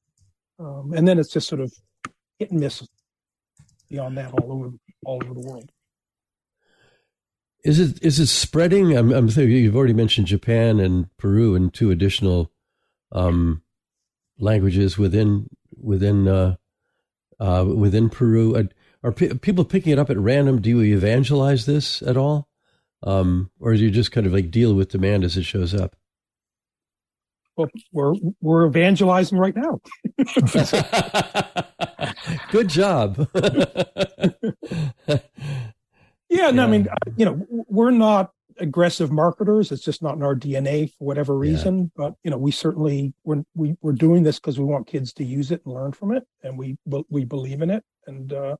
[0.58, 1.72] um, and then it's just sort of
[2.38, 2.86] hit and miss
[3.88, 4.70] beyond that all over
[5.04, 5.70] all over the world.
[7.64, 8.96] Is it is it spreading?
[8.96, 12.52] I'm, I'm you've already mentioned Japan and Peru and two additional
[13.12, 13.62] um,
[14.38, 16.56] languages within within uh,
[17.40, 18.68] uh, within Peru.
[19.06, 20.60] Are, are p- people picking it up at random?
[20.60, 22.48] Do you evangelize this at all,
[23.04, 25.94] um, or do you just kind of like deal with demand as it shows up?
[27.56, 29.80] Well, we're we're evangelizing right now.
[32.50, 33.28] Good job.
[36.28, 39.70] yeah, no, I mean, you know, we're not aggressive marketers.
[39.70, 41.78] It's just not in our DNA for whatever reason.
[41.78, 41.86] Yeah.
[41.96, 45.24] But you know, we certainly we're we, we're doing this because we want kids to
[45.24, 46.76] use it and learn from it, and we
[47.08, 47.84] we believe in it.
[48.08, 48.56] And uh,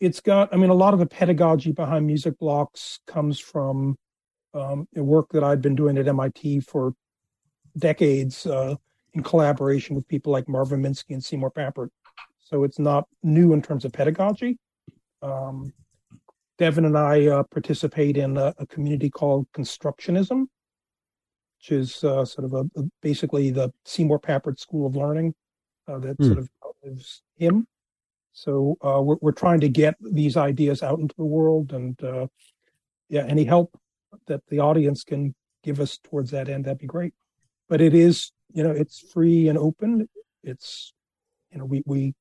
[0.00, 3.96] it's got, I mean, a lot of the pedagogy behind music blocks comes from
[4.54, 6.94] um, work that I'd been doing at MIT for
[7.76, 8.74] decades uh,
[9.12, 11.90] in collaboration with people like Marvin Minsky and Seymour Papert.
[12.40, 14.58] So it's not new in terms of pedagogy.
[15.22, 15.72] Um,
[16.58, 20.46] Devin and I uh, participate in a, a, community called Constructionism,
[21.58, 25.34] which is uh, sort of a, a, basically the Seymour Papert School of Learning
[25.88, 26.26] uh, that mm.
[26.26, 27.66] sort of outlives him.
[28.32, 32.26] So uh, we're, we're trying to get these ideas out into the world, and uh,
[33.08, 33.78] yeah, any help
[34.26, 37.14] that the audience can give us towards that end, that'd be great.
[37.68, 40.08] But it is you know it's free and open.
[40.42, 40.92] It's
[41.50, 42.14] you know we we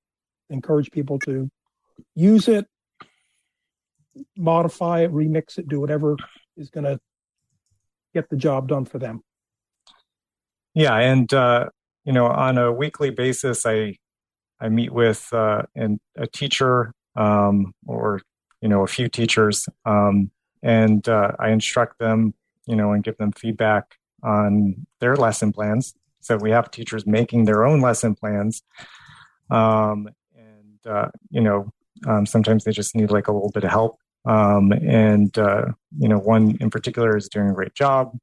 [0.50, 1.50] encourage people to
[2.16, 2.66] use it
[4.38, 6.16] modify it remix it do whatever
[6.58, 7.00] is going to
[8.14, 9.22] get the job done for them.
[10.74, 11.70] Yeah and uh
[12.06, 13.96] you know on a weekly basis i
[14.60, 18.22] i meet with uh and a teacher um or
[18.62, 20.32] you know a few teachers um
[20.64, 22.34] and uh, i instruct them
[22.66, 25.94] you know and give them feedback on their lesson plans.
[26.22, 28.62] So we have teachers making their own lesson plans.
[29.50, 31.72] Um, and, uh, you know,
[32.08, 34.00] um, sometimes they just need like a little bit of help.
[34.26, 35.68] Um, and, uh,
[35.98, 38.18] you know, one in particular is doing a great job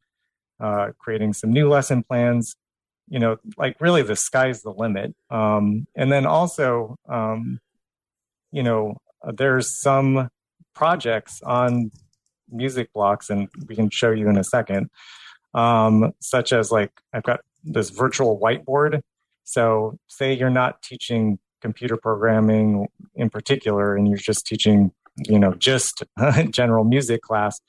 [0.60, 2.56] uh, creating some new lesson plans.
[3.08, 5.14] You know, like really the sky's the limit.
[5.30, 7.60] Um, and then also, um,
[8.50, 10.28] you know, there's some
[10.74, 11.90] projects on
[12.50, 14.90] music blocks, and we can show you in a second,
[15.54, 19.00] um, such as like I've got this virtual whiteboard.
[19.44, 24.92] So, say you're not teaching computer programming in particular, and you're just teaching,
[25.28, 26.02] you know, just
[26.50, 27.60] general music class,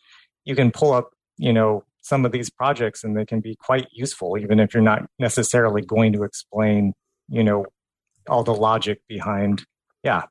[0.46, 3.88] you can pull up, you know, some of these projects and they can be quite
[3.92, 6.94] useful, even if you're not necessarily going to explain,
[7.28, 7.66] you know,
[8.30, 9.66] all the logic behind,
[10.04, 10.24] yeah.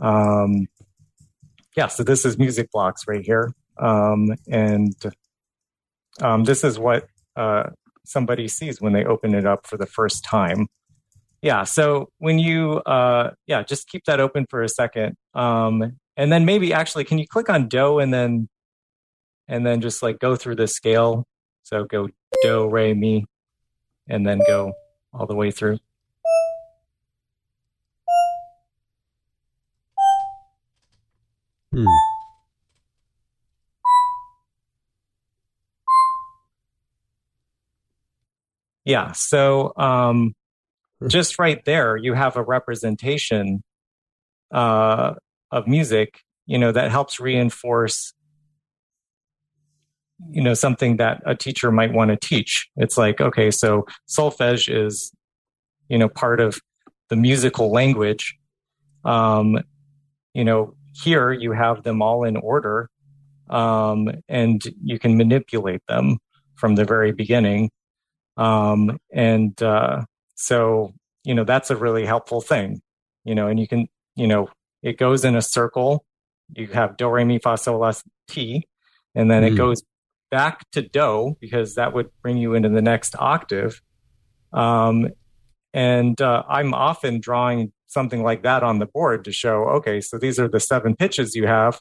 [0.00, 0.66] Um,
[1.76, 3.52] yeah, so this is music blocks right here.
[3.78, 4.94] Um, and
[6.22, 7.64] um, this is what uh,
[8.06, 10.68] somebody sees when they open it up for the first time.
[11.42, 11.64] Yeah.
[11.64, 15.16] So when you, uh, yeah, just keep that open for a second.
[15.34, 18.48] Um, and then maybe actually, can you click on do and then,
[19.48, 21.26] and then just like go through the scale?
[21.62, 22.08] So go
[22.42, 23.26] do, re, mi,
[24.08, 24.72] and then go
[25.12, 25.78] all the way through.
[31.72, 31.86] Hmm.
[38.84, 39.12] Yeah.
[39.12, 40.34] So um,
[41.08, 43.62] just right there, you have a representation
[44.52, 45.14] uh,
[45.50, 48.12] of music, you know, that helps reinforce
[50.30, 52.68] you know something that a teacher might want to teach.
[52.76, 55.12] It's like okay so solfege is
[55.88, 56.60] you know part of
[57.08, 58.36] the musical language.
[59.04, 59.58] Um
[60.32, 62.88] you know here you have them all in order
[63.50, 66.18] um and you can manipulate them
[66.54, 67.70] from the very beginning.
[68.36, 70.04] Um and uh
[70.36, 70.92] so
[71.24, 72.82] you know that's a really helpful thing
[73.24, 74.48] you know and you can you know
[74.82, 76.04] it goes in a circle.
[76.54, 77.92] You have do re mi fa sol la
[78.28, 78.68] ti
[79.14, 79.48] and then mm.
[79.48, 79.82] it goes
[80.30, 83.80] back to do because that would bring you into the next octave.
[84.52, 85.08] Um,
[85.72, 90.16] and uh, i'm often drawing something like that on the board to show okay so
[90.16, 91.80] these are the seven pitches you have.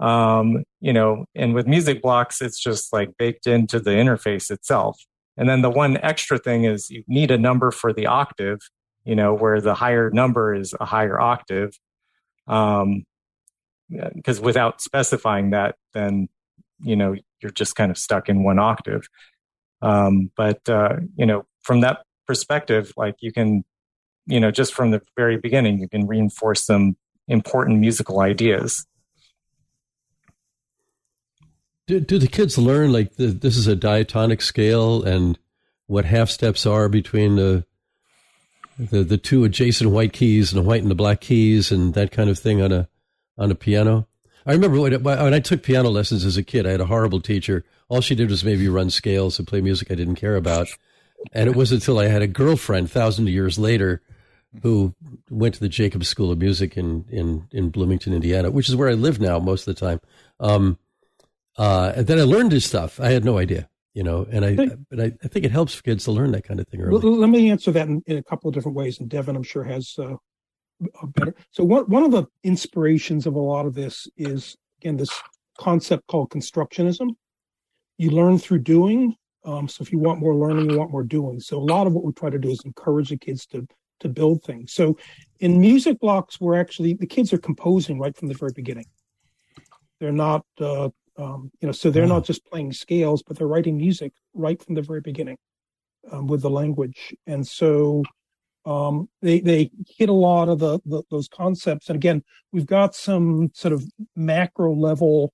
[0.00, 4.96] Um, you know and with music blocks it's just like baked into the interface itself.
[5.36, 8.60] And then the one extra thing is you need a number for the octave
[9.04, 11.72] you know where the higher number is a higher octave.
[12.46, 13.04] Um,
[13.90, 16.28] because without specifying that, then
[16.80, 19.08] you know you're just kind of stuck in one octave.
[19.82, 23.64] Um, but uh, you know, from that perspective, like you can,
[24.26, 26.96] you know, just from the very beginning, you can reinforce some
[27.28, 28.86] important musical ideas.
[31.86, 35.38] Do, do the kids learn like the, this is a diatonic scale and
[35.86, 37.64] what half steps are between the
[38.78, 42.12] the the two adjacent white keys and the white and the black keys and that
[42.12, 42.88] kind of thing on a
[43.38, 44.06] on a piano.
[44.48, 47.20] I remember when, when I took piano lessons as a kid, I had a horrible
[47.20, 47.64] teacher.
[47.90, 50.68] All she did was maybe run scales and play music I didn't care about.
[51.32, 54.00] And it wasn't until I had a girlfriend, thousand years later,
[54.62, 54.94] who
[55.28, 58.88] went to the Jacobs School of Music in, in, in Bloomington, Indiana, which is where
[58.88, 60.00] I live now most of the time.
[60.40, 60.78] Um,
[61.58, 62.98] uh, and then I learned this stuff.
[63.00, 64.54] I had no idea, you know, and I,
[64.88, 67.02] but I, I think it helps for kids to learn that kind of thing early.
[67.02, 68.98] Let me answer that in, in a couple of different ways.
[68.98, 70.14] And Devin, I'm sure, has uh,
[71.14, 71.34] better.
[71.50, 75.10] So one one of the inspirations of a lot of this is again this
[75.58, 77.10] concept called constructionism.
[77.96, 79.16] You learn through doing.
[79.44, 81.40] Um, so if you want more learning, you want more doing.
[81.40, 83.66] So a lot of what we try to do is encourage the kids to
[84.00, 84.72] to build things.
[84.72, 84.96] So
[85.40, 88.86] in music blocks, we're actually the kids are composing right from the very beginning.
[90.00, 93.76] They're not, uh, um, you know, so they're not just playing scales, but they're writing
[93.76, 95.36] music right from the very beginning
[96.12, 97.14] um, with the language.
[97.26, 98.04] And so
[98.68, 101.88] um, they they hit a lot of the, the, those concepts.
[101.88, 103.82] And again, we've got some sort of
[104.14, 105.32] macro level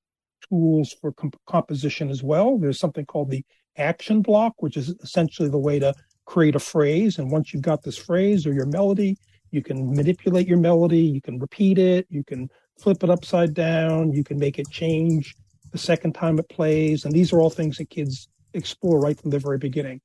[0.48, 2.58] tools for comp- composition as well.
[2.58, 3.44] There's something called the
[3.76, 5.94] action block, which is essentially the way to
[6.26, 7.18] create a phrase.
[7.18, 9.16] And once you've got this phrase or your melody,
[9.50, 11.00] you can manipulate your melody.
[11.00, 12.06] You can repeat it.
[12.10, 14.12] You can flip it upside down.
[14.12, 15.34] You can make it change
[15.72, 17.04] the second time it plays.
[17.04, 20.00] And these are all things that kids explore right from the very beginning.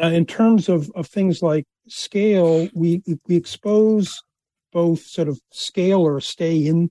[0.00, 4.22] Uh, in terms of, of things like scale, we we expose
[4.72, 6.90] both sort of scale or stay in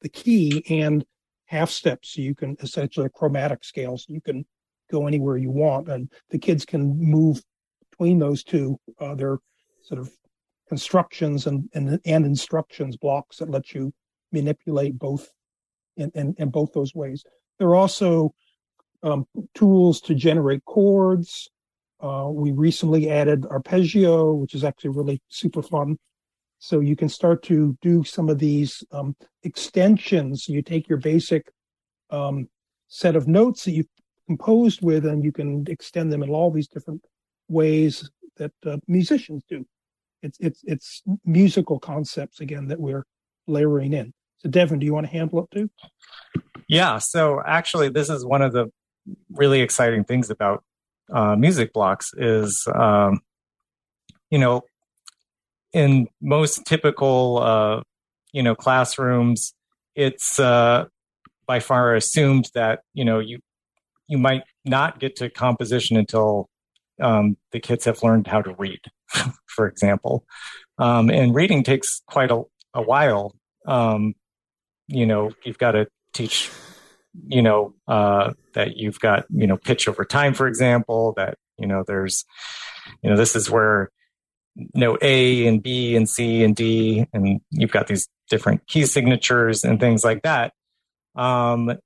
[0.00, 1.04] the key and
[1.46, 2.14] half steps.
[2.14, 4.44] So you can essentially a chromatic scale, so you can
[4.90, 7.42] go anywhere you want, and the kids can move
[7.90, 8.78] between those two.
[9.00, 9.16] Uh,
[9.82, 10.10] sort of
[10.68, 13.92] constructions and, and and instructions blocks that let you
[14.30, 15.28] manipulate both
[15.96, 17.24] in, in, in both those ways.
[17.58, 18.34] There are also
[19.02, 21.50] um, tools to generate chords,
[22.02, 25.96] uh, we recently added arpeggio, which is actually really super fun.
[26.58, 30.48] So you can start to do some of these um, extensions.
[30.48, 31.50] You take your basic
[32.10, 32.48] um,
[32.88, 33.88] set of notes that you've
[34.26, 37.04] composed with, and you can extend them in all these different
[37.48, 39.66] ways that uh, musicians do.
[40.22, 43.04] It's it's it's musical concepts again that we're
[43.46, 44.12] layering in.
[44.38, 45.70] So, Devin, do you want to handle it too?
[46.68, 46.98] Yeah.
[46.98, 48.66] So, actually, this is one of the
[49.30, 50.62] really exciting things about
[51.12, 53.20] uh, music blocks is, um,
[54.30, 54.62] you know,
[55.72, 57.82] in most typical, uh,
[58.32, 59.54] you know, classrooms,
[59.94, 60.86] it's uh,
[61.46, 63.38] by far assumed that you know you
[64.08, 66.48] you might not get to composition until
[67.00, 68.80] um, the kids have learned how to read,
[69.46, 70.24] for example.
[70.78, 72.42] Um, and reading takes quite a,
[72.74, 73.34] a while.
[73.66, 74.14] Um,
[74.88, 76.50] you know, you've got to teach
[77.26, 81.66] you know, uh, that you've got, you know, pitch over time, for example, that, you
[81.66, 82.24] know, there's,
[83.02, 83.90] you know, this is where
[84.74, 89.64] note A and B and C and D, and you've got these different key signatures
[89.64, 90.52] and things like that.
[91.14, 91.78] Um,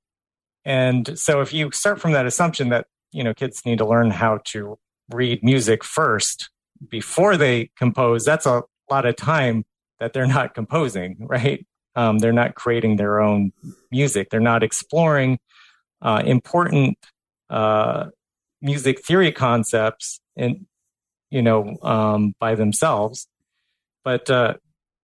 [0.65, 4.11] and so if you start from that assumption that, you know, kids need to learn
[4.11, 4.77] how to
[5.09, 6.49] read music first
[6.89, 9.65] before they compose, that's a lot of time
[9.99, 11.65] that they're not composing, right?
[11.97, 13.51] Um, they're not creating their own
[13.91, 14.29] music.
[14.29, 15.39] They're not exploring
[16.01, 16.97] uh, important
[17.49, 18.05] uh,
[18.61, 20.65] music theory concepts and
[21.29, 23.27] you know um, by themselves.
[24.03, 24.53] But uh,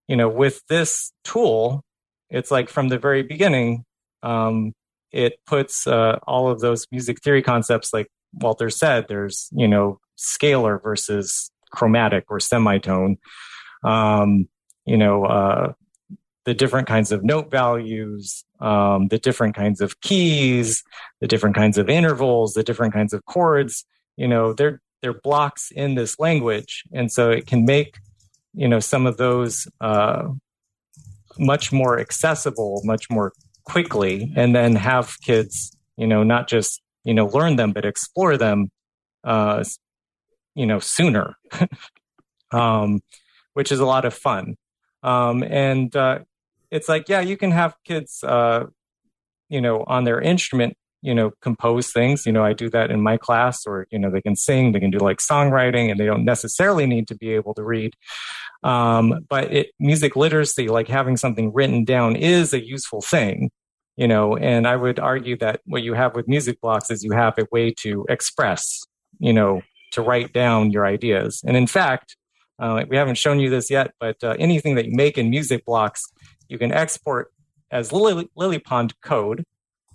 [0.08, 1.84] you know, with this tool,
[2.30, 3.86] it's like from the very beginning,
[4.22, 4.74] um,
[5.12, 10.00] it puts uh, all of those music theory concepts, like Walter said, there's, you know,
[10.18, 13.18] scalar versus chromatic or semitone.
[13.84, 14.48] Um,
[14.86, 15.74] you know, uh,
[16.46, 20.84] the different kinds of note values, um, the different kinds of keys,
[21.22, 23.86] the different kinds of intervals, the different kinds of chords.
[24.18, 27.98] You know, they're they're blocks in this language, and so it can make
[28.54, 30.28] you know some of those uh,
[31.38, 33.34] much more accessible, much more
[33.64, 38.38] quickly, and then have kids, you know, not just you know learn them but explore
[38.38, 38.70] them,
[39.24, 39.64] uh,
[40.56, 41.36] you know, sooner,
[42.52, 43.02] um,
[43.54, 44.56] which is a lot of fun.
[45.04, 46.20] Um, and uh,
[46.74, 48.66] it's like, yeah, you can have kids, uh,
[49.48, 52.26] you know, on their instrument, you know, compose things.
[52.26, 54.80] You know, I do that in my class, or you know, they can sing, they
[54.80, 57.94] can do like songwriting, and they don't necessarily need to be able to read.
[58.64, 63.52] Um, but it, music literacy, like having something written down, is a useful thing.
[63.96, 67.12] You know, and I would argue that what you have with music blocks is you
[67.12, 68.82] have a way to express,
[69.20, 69.62] you know,
[69.92, 71.44] to write down your ideas.
[71.46, 72.18] And in fact,
[72.58, 75.66] uh, we haven't shown you this yet, but uh, anything that you make in music
[75.66, 76.12] blocks
[76.48, 77.32] you can export
[77.72, 79.44] as Lily, LilyPond code,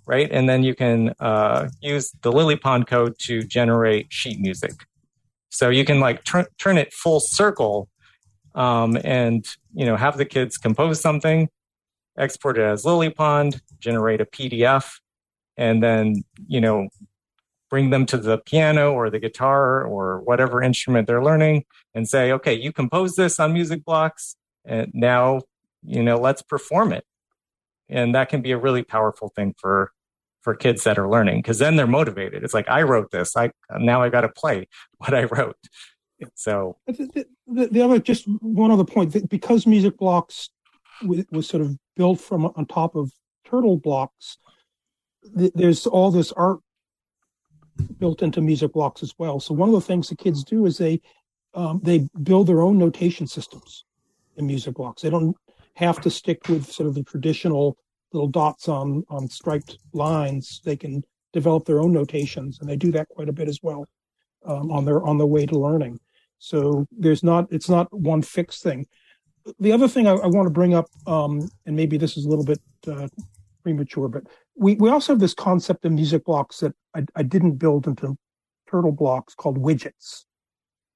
[0.06, 0.28] right?
[0.30, 4.72] And then you can uh, use the LilyPond code to generate sheet music.
[5.50, 7.88] So you can like turn turn it full circle,
[8.54, 11.48] um, and you know have the kids compose something,
[12.18, 14.98] export it as LilyPond, generate a PDF,
[15.56, 16.88] and then you know
[17.70, 22.32] bring them to the piano or the guitar or whatever instrument they're learning and say,
[22.32, 25.40] okay, you compose this on music blocks, and now
[25.88, 27.04] you know let's perform it.
[27.88, 29.92] And that can be a really powerful thing for
[30.42, 32.44] for kids that are learning because then they're motivated.
[32.44, 33.36] It's like i wrote this.
[33.36, 34.68] I now i got to play
[34.98, 35.56] what i wrote.
[36.34, 40.50] So the, the, the, other just one other point because music blocks
[41.02, 43.12] was sort of built from on top of
[43.44, 44.36] turtle blocks
[45.34, 46.60] there's all this art
[47.98, 49.40] built into music blocks as well.
[49.40, 51.00] So one of the things the kids do is they
[51.54, 53.84] um, they build their own notation systems
[54.36, 55.02] in music blocks.
[55.02, 55.36] They don't
[55.78, 57.76] have to stick with sort of the traditional
[58.12, 60.60] little dots on on striped lines.
[60.64, 63.86] They can develop their own notations, and they do that quite a bit as well
[64.44, 66.00] um, on their on their way to learning.
[66.38, 68.86] So there's not it's not one fixed thing.
[69.60, 72.28] The other thing I, I want to bring up, um, and maybe this is a
[72.28, 73.08] little bit uh,
[73.62, 74.24] premature, but
[74.56, 78.16] we, we also have this concept of music blocks that I, I didn't build into
[78.70, 80.24] turtle blocks called widgets.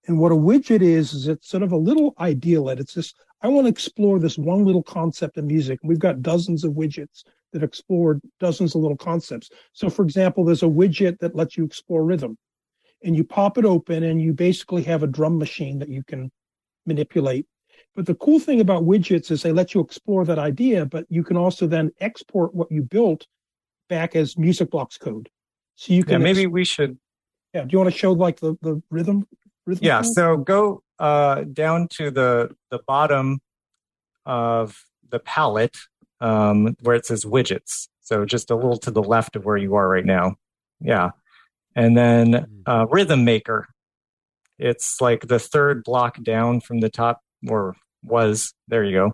[0.07, 2.81] And what a widget is, is it's sort of a little idealite.
[2.81, 5.81] It's this I want to explore this one little concept of music.
[5.83, 9.51] We've got dozens of widgets that explore dozens of little concepts.
[9.73, 12.39] So, for example, there's a widget that lets you explore rhythm,
[13.03, 16.31] and you pop it open, and you basically have a drum machine that you can
[16.87, 17.47] manipulate.
[17.95, 21.25] But the cool thing about widgets is they let you explore that idea, but you
[21.25, 23.27] can also then export what you built
[23.89, 25.29] back as music blocks code.
[25.75, 26.97] So you can yeah, maybe ex- we should.
[27.53, 27.63] Yeah.
[27.63, 29.27] Do you want to show like the the rhythm?
[29.67, 30.03] Rhythm yeah.
[30.03, 30.13] Code?
[30.15, 33.41] So go uh, down to the the bottom
[34.25, 35.77] of the palette
[36.21, 37.89] um, where it says widgets.
[38.01, 40.37] So just a little to the left of where you are right now.
[40.81, 41.11] Yeah.
[41.75, 42.61] And then hmm.
[42.67, 43.69] uh, Rhythm Maker.
[44.59, 48.55] It's like the third block down from the top, or was.
[48.69, 49.13] There you go.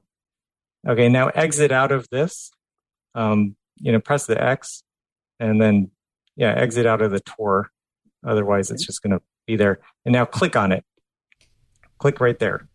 [0.87, 2.51] Okay, now exit out of this.
[3.15, 4.83] Um, you know, press the X
[5.41, 5.91] and then,
[6.37, 7.71] yeah, exit out of the tour.
[8.27, 9.81] Otherwise, it's just going to be there.
[10.05, 10.85] And now click on it.
[11.99, 12.69] Click right there.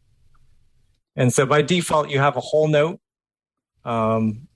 [1.16, 3.00] And so by default, you have a whole note.
[3.86, 4.48] Um,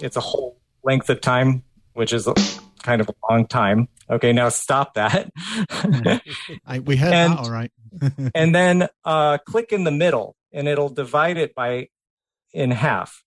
[0.00, 1.62] it's a whole length of time,
[1.94, 2.28] which is
[2.82, 3.88] kind of a long time.
[4.10, 5.30] Okay, now stop that.
[6.66, 7.70] I, we had and, that, all right.
[8.34, 11.88] and then uh, click in the middle, and it'll divide it by
[12.52, 13.22] in half.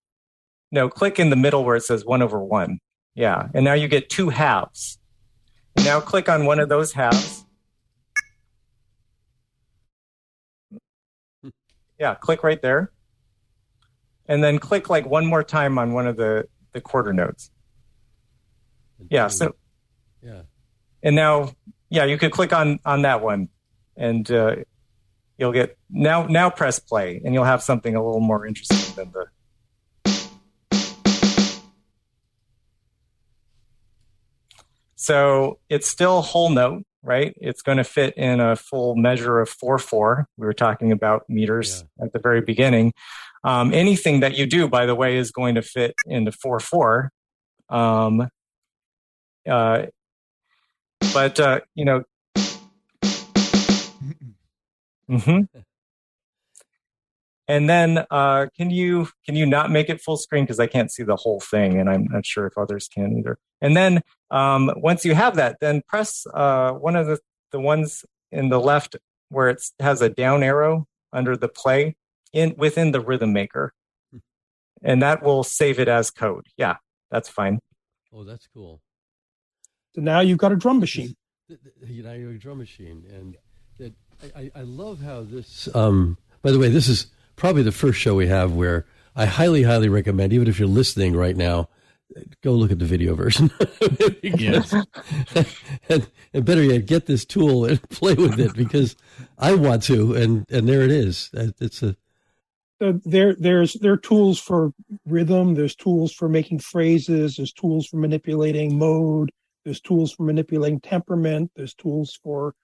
[0.72, 2.80] No, click in the middle where it says one over one.
[3.16, 4.98] Yeah, and now you get two halves.
[5.86, 7.43] Now click on one of those halves
[12.04, 12.92] yeah, click right there.
[14.28, 17.50] And then click like one more time on one of the, the quarter notes.
[19.10, 19.30] Yeah.
[19.30, 19.56] So,
[20.22, 20.42] yeah.
[21.02, 21.54] And now,
[21.90, 23.48] yeah, you could click on, on that one
[23.96, 24.58] and, uh,
[25.38, 29.14] you'll get now, now press play and you'll have something a little more interesting than
[29.14, 29.28] the,
[34.96, 37.36] So it's still whole note, right?
[37.40, 40.28] It's going to fit in a full measure of 4 4.
[40.38, 42.06] We were talking about meters yeah.
[42.06, 42.94] at the very beginning.
[43.44, 47.12] Um, anything that you do, by the way, is going to fit into 4 4.
[47.70, 48.30] Um,
[49.48, 49.86] uh,
[51.14, 52.04] but, uh, you know,
[55.10, 55.42] mm-hmm.
[57.48, 60.92] And then uh, can you can you not make it full screen because I can't
[60.92, 63.38] see the whole thing, and I'm not sure if others can either.
[63.62, 67.20] And then um, once you have that, then press uh, one of the
[67.52, 68.96] the ones in the left
[69.30, 71.96] where it has a down arrow under the play
[72.32, 73.74] in within the rhythm maker,
[74.82, 76.48] and that will save it as code.
[76.56, 76.78] Yeah,
[77.12, 77.60] that's fine.
[78.14, 78.82] Oh, that's cool.
[79.96, 81.16] So now you've got a drum machine.
[81.86, 83.38] You know, you're a drum machine, and
[83.80, 83.94] that
[84.36, 85.68] I, I love how this.
[85.76, 89.64] Um, by the way, this is probably the first show we have where I highly,
[89.64, 91.70] highly recommend, even if you're listening right now,
[92.42, 93.52] go look at the video version.
[94.24, 94.74] yes.
[95.90, 98.96] and, and better yet, get this tool and play with it because
[99.38, 101.30] I want to, and and there it is.
[101.36, 101.96] Uh, it's a
[102.82, 104.74] so there there's there are tools for
[105.06, 105.54] rhythm.
[105.56, 107.38] There's tools for making phrases.
[107.38, 109.32] There's tools for manipulating mode.
[109.64, 111.52] There's tools for manipulating temperament.
[111.56, 112.56] There's tools for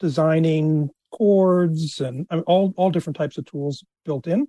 [0.00, 4.46] designing chords and I mean, all all different types of tools built in.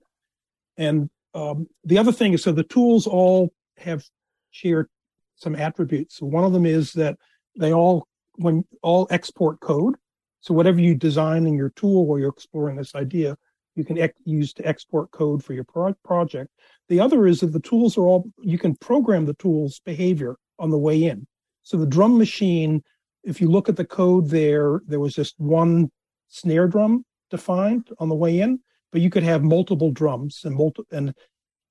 [0.77, 4.03] And um, the other thing is, so the tools all have
[4.51, 4.89] share
[5.35, 6.17] some attributes.
[6.17, 7.17] So one of them is that
[7.57, 9.95] they all when all export code.
[10.41, 13.37] So whatever you design in your tool or you're exploring this idea,
[13.75, 16.51] you can ex- use to export code for your pro- project.
[16.89, 20.69] The other is that the tools are all you can program the tools behavior on
[20.69, 21.27] the way in.
[21.63, 22.83] So the drum machine,
[23.23, 25.91] if you look at the code there, there was just one
[26.29, 28.59] snare drum defined on the way in,
[28.91, 31.13] but you could have multiple drums and multi and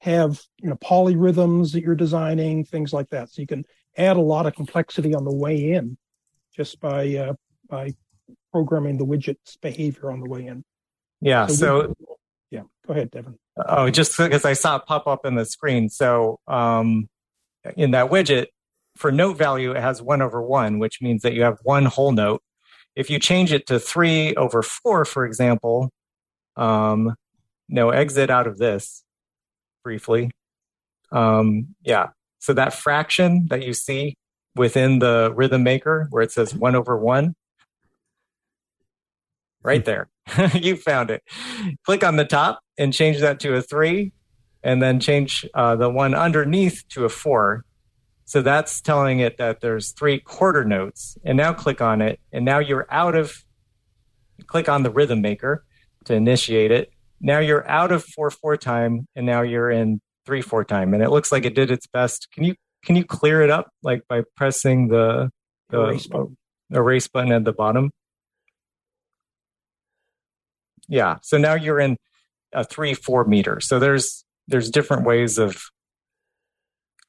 [0.01, 3.31] have you know polyrhythms that you're designing, things like that.
[3.31, 3.65] So you can
[3.97, 5.97] add a lot of complexity on the way in
[6.55, 7.35] just by uh,
[7.69, 7.95] by
[8.53, 10.65] programming the widget's behavior on the way in.
[11.21, 11.47] Yeah.
[11.47, 11.95] So, so
[12.51, 13.39] yeah, go ahead, Devin.
[13.57, 15.89] Oh, just because I saw it pop up in the screen.
[15.89, 17.09] So um,
[17.77, 18.47] in that widget,
[18.97, 22.13] for note value, it has one over one, which means that you have one whole
[22.13, 22.43] note
[22.97, 25.91] if you change it to three over four, for example,
[26.57, 27.15] um,
[27.69, 29.05] no, exit out of this
[29.85, 30.31] briefly.
[31.13, 32.09] Um, yeah.
[32.39, 34.15] So that fraction that you see
[34.55, 37.35] within the rhythm maker where it says one over one,
[39.63, 40.09] right there,
[40.55, 41.23] you found it.
[41.85, 44.13] Click on the top and change that to a three,
[44.63, 47.65] and then change uh, the one underneath to a four.
[48.27, 51.17] So that's telling it that there's three quarter notes.
[51.25, 52.21] And now click on it.
[52.33, 53.33] And now you're out of,
[54.49, 55.65] click on the rhythm maker
[56.05, 56.91] to initiate it.
[57.21, 60.93] Now you're out of 4 4 time and now you're in 3 4 time.
[60.93, 62.29] And it looks like it did its best.
[62.33, 65.31] Can you can you clear it up like by pressing the,
[65.71, 66.37] the erase, button.
[66.73, 67.91] erase button at the bottom?
[70.89, 71.19] Yeah.
[71.23, 71.97] So now you're in
[72.53, 73.61] a 3 4 meter.
[73.61, 75.63] So there's there's different ways of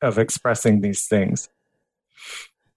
[0.01, 1.49] of expressing these things.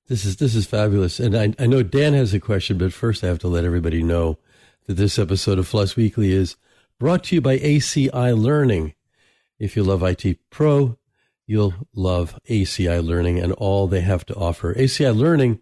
[0.08, 3.22] This is this is fabulous, and I, I know Dan has a question, but first
[3.22, 4.38] I have to let everybody know
[4.86, 6.56] that this episode of Floss Weekly is
[6.98, 8.94] brought to you by ACI Learning.
[9.58, 10.98] If you love IT Pro,
[11.46, 14.74] you'll love ACI Learning and all they have to offer.
[14.74, 15.60] ACI Learning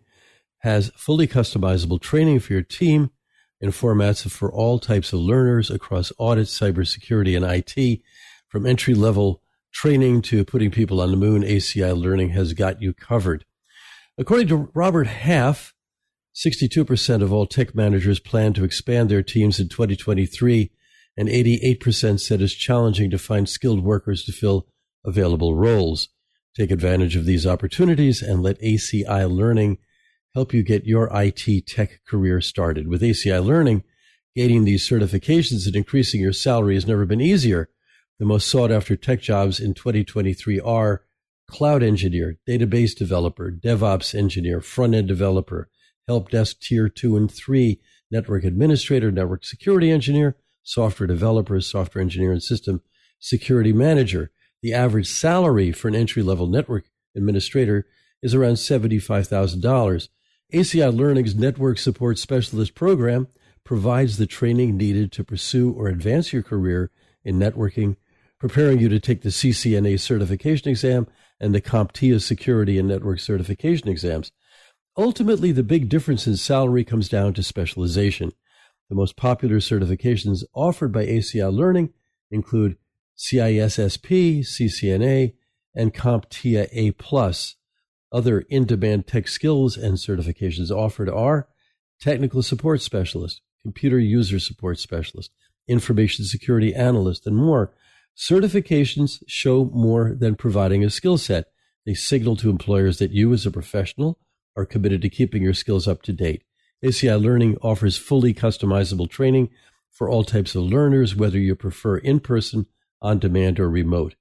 [0.59, 3.11] has fully customizable training for your team
[3.61, 8.00] in formats for all types of learners across audit, cybersecurity, and IT,
[8.46, 9.42] from entry level
[9.72, 13.44] training to putting people on the moon, ACI Learning has got you covered.
[14.16, 15.74] According to Robert Half,
[16.34, 20.70] 62% of all tech managers plan to expand their teams in 2023,
[21.16, 24.68] and 88% said it's challenging to find skilled workers to fill
[25.04, 26.08] available roles.
[26.56, 29.78] Take advantage of these opportunities and let ACI Learning
[30.34, 32.88] help you get your IT tech career started.
[32.88, 33.82] With ACI Learning,
[34.36, 37.68] gaining these certifications and increasing your salary has never been easier.
[38.18, 41.04] The most sought after tech jobs in 2023 are
[41.46, 45.70] cloud engineer, database developer, DevOps engineer, front end developer,
[46.08, 52.32] help desk tier two and three, network administrator, network security engineer, software developer, software engineer,
[52.32, 52.82] and system
[53.20, 54.32] security manager.
[54.62, 57.86] The average salary for an entry level network administrator
[58.20, 60.08] is around $75,000.
[60.52, 63.28] ACI Learning's Network Support Specialist program
[63.62, 66.90] provides the training needed to pursue or advance your career
[67.24, 67.94] in networking
[68.39, 71.07] preparing you to take the CCNA certification exam
[71.41, 74.32] and the CompTIA security and network certification exams.
[74.97, 78.32] Ultimately, the big difference in salary comes down to specialization.
[78.89, 81.91] The most popular certifications offered by ACI Learning
[82.30, 82.76] include
[83.16, 85.34] CISSP, CCNA,
[85.74, 86.95] and CompTIA A+.
[88.11, 91.49] Other in-demand tech skills and certifications offered are
[92.01, 95.30] Technical Support Specialist, Computer User Support Specialist,
[95.66, 97.74] Information Security Analyst, and more.
[98.18, 101.52] Certifications show more than providing a skill set.
[101.86, 104.18] They signal to employers that you, as a professional,
[104.56, 106.42] are committed to keeping your skills up to date.
[106.84, 109.50] ACI Learning offers fully customizable training
[109.92, 112.66] for all types of learners, whether you prefer in person,
[113.00, 114.16] on demand, or remote.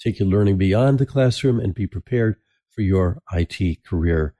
[0.00, 2.36] Take your learning beyond the classroom and be prepared
[2.70, 4.34] for your IT career.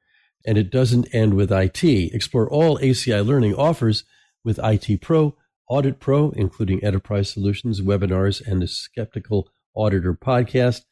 [0.47, 1.83] And it doesn't end with IT.
[1.85, 4.05] Explore all ACI Learning offers
[4.45, 5.37] with IT Pro,
[5.71, 10.83] Audit Pro, including enterprise solutions, webinars, and the Skeptical Auditor podcast,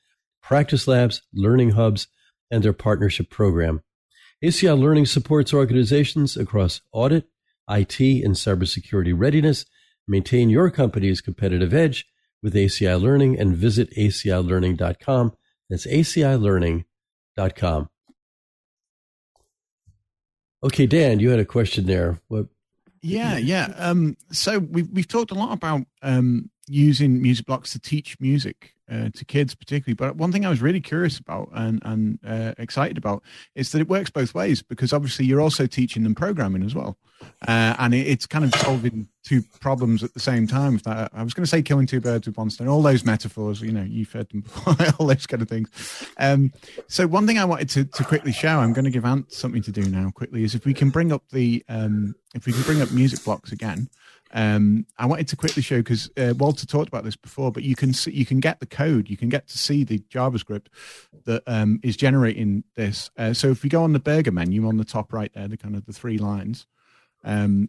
[0.40, 2.06] practice labs, learning hubs,
[2.48, 3.82] and their partnership program.
[4.42, 7.26] ACI Learning supports organizations across audit,
[7.68, 9.66] IT, and cybersecurity readiness.
[10.06, 12.06] Maintain your company's competitive edge
[12.40, 15.32] with ACI Learning and visit acilearning.com.
[15.68, 17.90] That's acilearning.com.
[20.62, 22.20] Okay, Dan, you had a question there.
[22.28, 22.46] What?
[23.02, 23.72] Yeah, yeah.
[23.76, 28.74] Um, so we've we've talked a lot about um, using music blocks to teach music
[28.90, 32.52] uh, to kids particularly but one thing i was really curious about and, and uh,
[32.58, 33.22] excited about
[33.54, 36.96] is that it works both ways because obviously you're also teaching them programming as well.
[37.48, 41.22] Uh, and it, it's kind of solving two problems at the same time that, i
[41.22, 43.82] was going to say killing two birds with one stone all those metaphors you know
[43.82, 45.68] you've heard them before all those kind of things.
[46.18, 46.52] Um,
[46.86, 49.62] so one thing i wanted to, to quickly show i'm going to give ant something
[49.62, 52.62] to do now quickly is if we can bring up the um, if we can
[52.62, 53.88] bring up music blocks again
[54.32, 57.74] um, I wanted to quickly show because uh, Walter talked about this before, but you
[57.74, 60.66] can see, you can get the code, you can get to see the JavaScript
[61.24, 63.10] that um, is generating this.
[63.16, 65.56] Uh, so if we go on the burger menu on the top right there, the
[65.56, 66.66] kind of the three lines
[67.24, 67.68] um,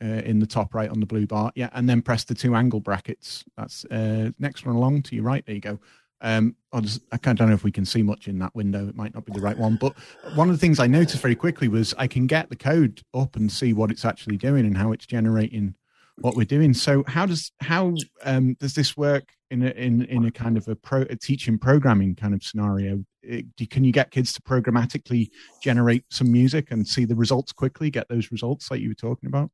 [0.00, 2.54] uh, in the top right on the blue bar, yeah, and then press the two
[2.54, 3.44] angle brackets.
[3.56, 5.44] That's uh, next one along to your right.
[5.44, 5.80] There you go.
[6.20, 8.88] Um, just, I don't know if we can see much in that window.
[8.88, 9.94] It might not be the right one, but
[10.34, 13.36] one of the things I noticed very quickly was I can get the code up
[13.36, 15.76] and see what it's actually doing and how it's generating
[16.20, 16.74] what we're doing.
[16.74, 17.94] So how does how
[18.24, 21.58] um, does this work in a, in in a kind of a, pro, a teaching
[21.58, 23.04] programming kind of scenario?
[23.22, 25.30] It, can you get kids to programmatically
[25.62, 27.90] generate some music and see the results quickly?
[27.90, 29.50] Get those results like you were talking about.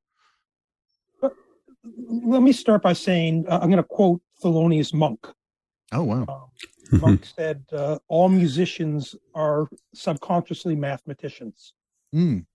[2.08, 5.26] Let me start by saying uh, I'm going to quote Thelonious Monk.
[5.92, 6.24] Oh wow!
[6.28, 11.74] Um, Monk said, uh, "All musicians are subconsciously mathematicians."
[12.14, 12.46] Mm.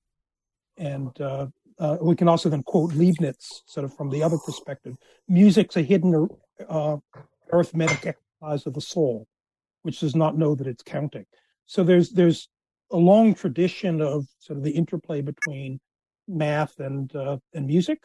[0.78, 1.48] And uh,
[1.80, 4.96] uh, we can also then quote Leibniz, sort of from the other perspective.
[5.28, 6.28] Music's a hidden
[6.68, 6.98] uh,
[7.52, 9.28] arithmetic exercise of the soul,
[9.84, 11.26] which does not know that it's counting.
[11.66, 12.50] So there's there's
[12.92, 15.80] a long tradition of sort of the interplay between
[16.28, 18.00] math and uh, and music,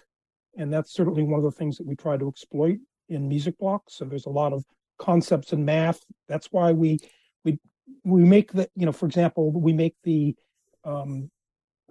[0.57, 3.97] and that's certainly one of the things that we try to exploit in music blocks.
[3.97, 4.65] So there's a lot of
[4.99, 6.01] concepts in math.
[6.29, 6.99] That's why we
[7.45, 7.59] we
[8.05, 10.37] we make the you know, for example, we make the
[10.85, 11.31] um,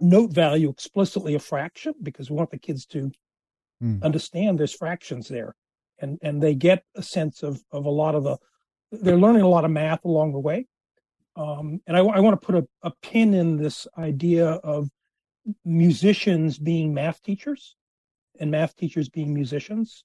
[0.04, 3.12] note value explicitly a fraction because we want the kids to
[3.82, 4.04] mm.
[4.04, 5.56] understand there's fractions there.
[6.00, 8.38] And and they get a sense of of a lot of the
[8.92, 10.68] they're learning a lot of math along the way.
[11.36, 14.90] Um, and I, I want to put a, a pin in this idea of
[15.66, 17.76] musicians being math teachers
[18.40, 20.04] and math teachers being musicians.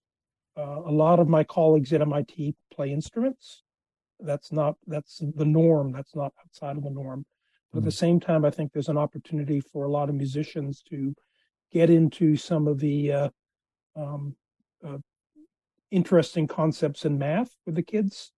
[0.57, 3.62] Uh, a lot of my colleagues at mit play instruments.
[4.20, 5.92] That's not that's the norm.
[5.92, 7.24] That's not outside of the norm
[7.72, 7.98] but at the mm.
[7.98, 11.14] same time, I think there's an opportunity for a lot of musicians to
[11.72, 13.28] get into some of the uh,
[13.96, 14.34] um,
[14.86, 14.98] uh,
[15.90, 18.32] interesting concepts in math with the kids,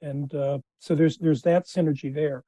[0.00, 2.44] and uh, so there's there's that synergy there.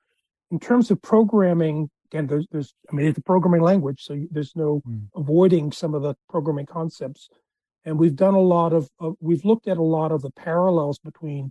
[0.53, 4.55] In terms of programming, again, there's there's I mean it's a programming language, so there's
[4.55, 5.07] no mm.
[5.17, 7.29] avoiding some of the programming concepts.
[7.85, 8.89] And we've done a lot of
[9.21, 11.51] we've looked at a lot of the parallels between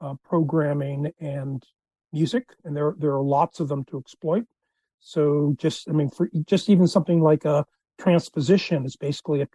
[0.00, 1.64] uh, programming and
[2.12, 4.44] music, and there there are lots of them to exploit.
[5.00, 7.64] So just I mean, for just even something like a
[7.98, 9.48] transposition is basically a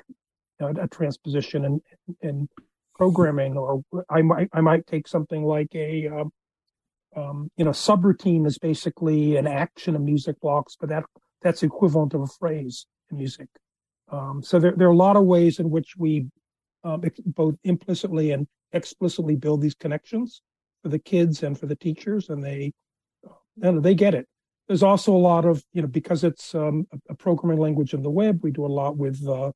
[0.60, 1.82] you know, a transposition in
[2.22, 2.50] in
[2.96, 6.32] programming, or I might I might take something like a um,
[7.16, 11.04] um, you know subroutine is basically an action of music blocks, but that
[11.42, 13.48] that's equivalent of a phrase in music.
[14.12, 16.28] Um, so there there are a lot of ways in which we
[16.84, 20.42] um, both implicitly and explicitly build these connections
[20.84, 22.74] for the kids and for the teachers, and they
[23.62, 24.28] and they get it.
[24.68, 28.10] There's also a lot of you know because it's um, a programming language in the
[28.10, 28.42] web.
[28.44, 29.52] We do a lot with uh,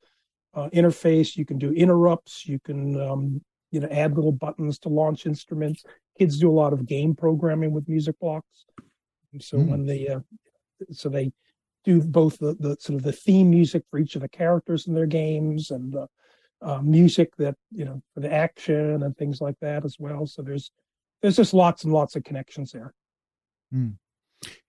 [0.53, 1.35] uh, interface.
[1.35, 2.47] You can do interrupts.
[2.47, 5.83] You can um, you know add little buttons to launch instruments.
[6.17, 8.65] Kids do a lot of game programming with music blocks.
[9.33, 9.67] And so mm.
[9.67, 10.19] when they uh,
[10.91, 11.31] so they
[11.83, 14.93] do both the, the sort of the theme music for each of the characters in
[14.93, 16.07] their games and the
[16.61, 20.25] uh, music that you know for the action and things like that as well.
[20.25, 20.71] So there's
[21.21, 22.93] there's just lots and lots of connections there.
[23.73, 23.95] Mm.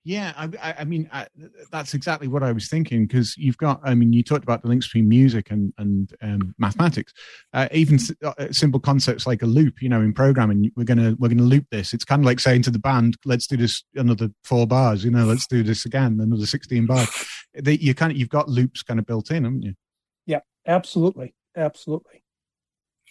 [0.03, 1.27] Yeah, I, I mean I,
[1.71, 3.81] that's exactly what I was thinking because you've got.
[3.85, 7.13] I mean, you talked about the links between music and and um, mathematics.
[7.53, 9.83] Uh, even uh, simple concepts like a loop.
[9.83, 11.93] You know, in programming, we're gonna we're gonna loop this.
[11.93, 15.11] It's kind of like saying to the band, "Let's do this another four bars." You
[15.11, 17.11] know, let's do this again, another sixteen bars.
[17.55, 19.75] They, you kind of you've got loops kind of built in, haven't you?
[20.25, 22.23] Yeah, absolutely absolutely.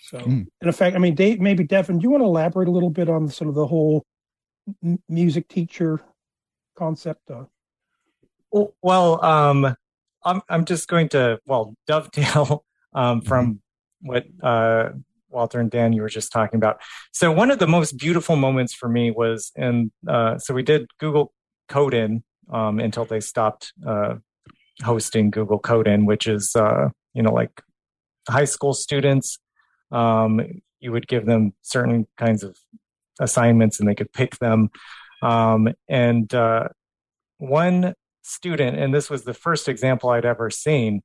[0.03, 0.47] So, mm.
[0.61, 3.09] in effect, I mean, Dave, maybe Devin, do you want to elaborate a little bit
[3.09, 4.05] on sort of the whole
[4.83, 5.99] m- music teacher
[6.77, 7.29] concept?
[7.29, 7.45] Uh?
[8.81, 9.75] Well, um,
[10.23, 13.61] I'm I'm just going to well dovetail um, from
[14.03, 14.07] mm-hmm.
[14.07, 14.89] what uh,
[15.29, 16.81] Walter and Dan you were just talking about.
[17.11, 20.87] So one of the most beautiful moments for me was in uh, so we did
[20.99, 21.33] Google
[21.69, 22.21] Code
[22.51, 24.15] um, until they stopped uh,
[24.83, 27.61] hosting Google Code which is uh, you know like
[28.29, 29.39] high school students.
[29.91, 32.57] Um, you would give them certain kinds of
[33.19, 34.69] assignments and they could pick them.
[35.21, 36.69] Um, and uh,
[37.37, 41.01] one student, and this was the first example I'd ever seen,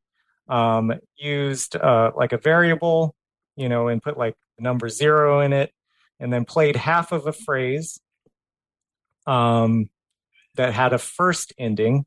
[0.49, 3.15] um, used uh, like a variable,
[3.57, 5.73] you know, and put like number zero in it,
[6.21, 8.01] and then played half of a phrase
[9.27, 9.89] um,
[10.57, 12.05] that had a first ending.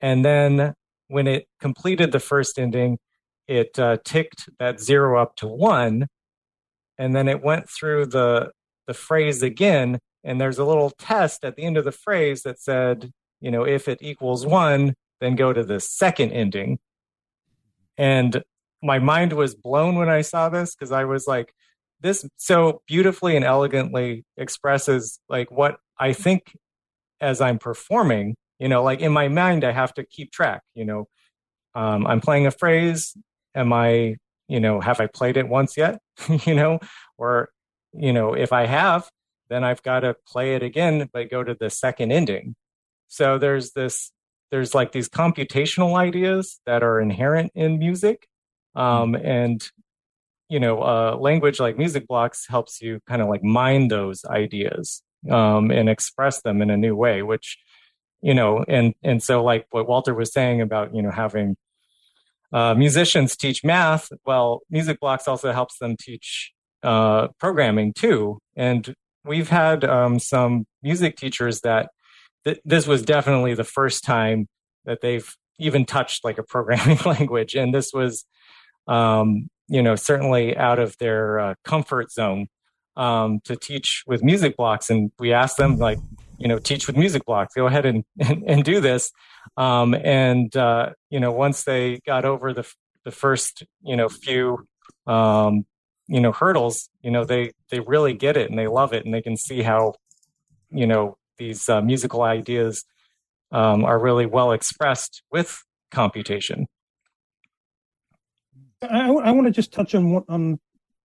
[0.00, 0.74] And then
[1.08, 2.98] when it completed the first ending,
[3.50, 6.06] it uh, ticked that zero up to one.
[6.98, 8.52] And then it went through the,
[8.86, 9.98] the phrase again.
[10.22, 13.66] And there's a little test at the end of the phrase that said, you know,
[13.66, 16.78] if it equals one, then go to the second ending.
[17.98, 18.44] And
[18.82, 21.52] my mind was blown when I saw this because I was like,
[22.00, 26.56] this so beautifully and elegantly expresses like what I think
[27.20, 28.36] as I'm performing.
[28.60, 30.62] You know, like in my mind, I have to keep track.
[30.74, 31.08] You know,
[31.74, 33.16] um, I'm playing a phrase.
[33.54, 34.16] Am I,
[34.48, 36.00] you know, have I played it once yet?
[36.46, 36.80] you know,
[37.18, 37.50] or,
[37.92, 39.08] you know, if I have,
[39.48, 42.54] then I've got to play it again, but go to the second ending.
[43.08, 44.12] So there's this,
[44.50, 48.26] there's like these computational ideas that are inherent in music.
[48.76, 49.26] Um, mm-hmm.
[49.26, 49.70] and,
[50.48, 55.02] you know, uh, language like music blocks helps you kind of like mine those ideas,
[55.28, 57.58] um, and express them in a new way, which,
[58.22, 61.56] you know, and, and so like what Walter was saying about, you know, having,
[62.52, 64.08] uh, musicians teach math.
[64.24, 68.38] Well, music blocks also helps them teach, uh, programming too.
[68.56, 68.94] And
[69.24, 71.90] we've had, um, some music teachers that
[72.44, 74.46] th- this was definitely the first time
[74.84, 78.24] that they've even touched like a programming language, and this was,
[78.88, 82.48] um, you know, certainly out of their uh, comfort zone
[82.96, 84.90] um, to teach with music blocks.
[84.90, 85.98] And we asked them like,
[86.40, 87.54] you know, teach with music blocks.
[87.54, 89.12] Go ahead and and, and do this.
[89.56, 92.68] Um, and uh, you know, once they got over the
[93.04, 94.66] the first you know few
[95.06, 95.66] um,
[96.08, 99.14] you know hurdles, you know, they they really get it and they love it and
[99.14, 99.94] they can see how
[100.70, 102.84] you know these uh, musical ideas
[103.52, 106.66] um, are really well expressed with computation.
[108.82, 110.58] I, I want to just touch on on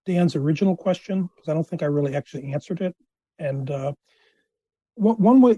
[0.06, 2.96] Dan's original question because I don't think I really actually answered it.
[3.38, 3.94] And uh,
[4.96, 5.58] one way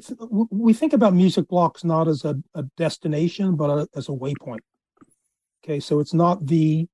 [0.50, 4.60] we think about music blocks not as a, a destination, but a, as a waypoint.
[5.64, 6.88] Okay, so it's not the,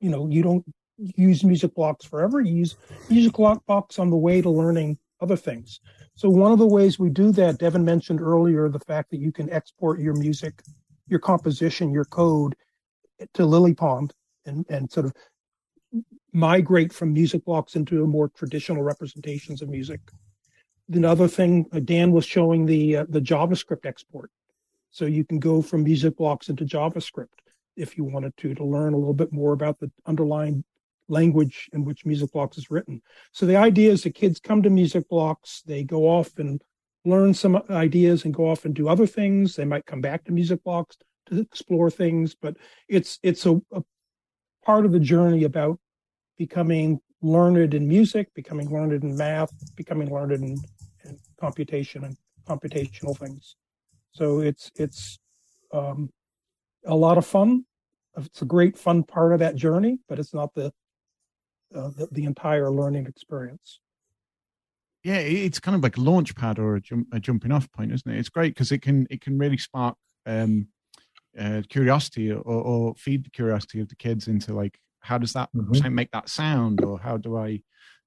[0.00, 0.64] you know, you don't
[0.96, 2.40] use music blocks forever.
[2.40, 2.76] You use
[3.10, 5.80] music block blocks on the way to learning other things.
[6.14, 9.32] So one of the ways we do that, Devin mentioned earlier, the fact that you
[9.32, 10.62] can export your music,
[11.08, 12.54] your composition, your code
[13.34, 14.12] to LilyPond
[14.46, 15.14] and, and sort of
[16.32, 20.00] migrate from music blocks into more traditional representations of music.
[20.92, 24.30] Another thing, uh, Dan was showing the uh, the JavaScript export.
[24.90, 27.26] So you can go from music blocks into JavaScript
[27.76, 30.64] if you wanted to, to learn a little bit more about the underlying
[31.08, 33.02] language in which music blocks is written.
[33.32, 36.62] So the idea is that kids come to music blocks, they go off and
[37.04, 39.54] learn some ideas and go off and do other things.
[39.54, 42.56] They might come back to music blocks to explore things, but
[42.88, 43.82] it's it's a, a
[44.64, 45.78] part of the journey about
[46.36, 50.56] becoming learned in music, becoming learned in math, becoming learned in, in
[51.40, 52.16] computation and
[52.48, 53.56] computational things.
[54.12, 55.18] So it's it's
[55.72, 56.10] um,
[56.86, 57.64] a lot of fun.
[58.16, 60.72] It's a great fun part of that journey, but it's not the
[61.74, 63.80] uh, the, the, entire learning experience.
[65.02, 67.92] Yeah, it's kind of like a launch pad or a, jump, a jumping off point,
[67.92, 68.18] isn't it?
[68.18, 70.68] It's great because it can it can really spark um,
[71.38, 75.50] uh, curiosity or, or, feed the curiosity of the kids into like how does that
[75.54, 75.94] mm-hmm.
[75.94, 77.60] make that sound or how do I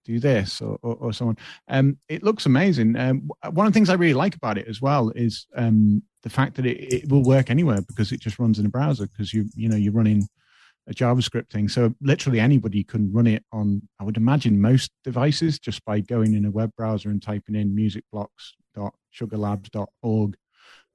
[0.05, 1.37] do this or, or, or so on.
[1.67, 2.97] Um, it looks amazing.
[2.97, 6.29] Um, one of the things I really like about it as well is um, the
[6.29, 9.33] fact that it, it, will work anywhere because it just runs in a browser because
[9.33, 10.27] you you know you're running
[10.89, 11.69] a JavaScript thing.
[11.69, 16.33] So literally anybody can run it on, I would imagine, most devices just by going
[16.33, 20.37] in a web browser and typing in musicblocks.sugarlabs.org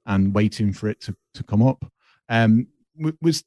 [0.05, 1.89] and waiting for it to, to come up.
[2.29, 2.67] Um,
[3.21, 3.43] was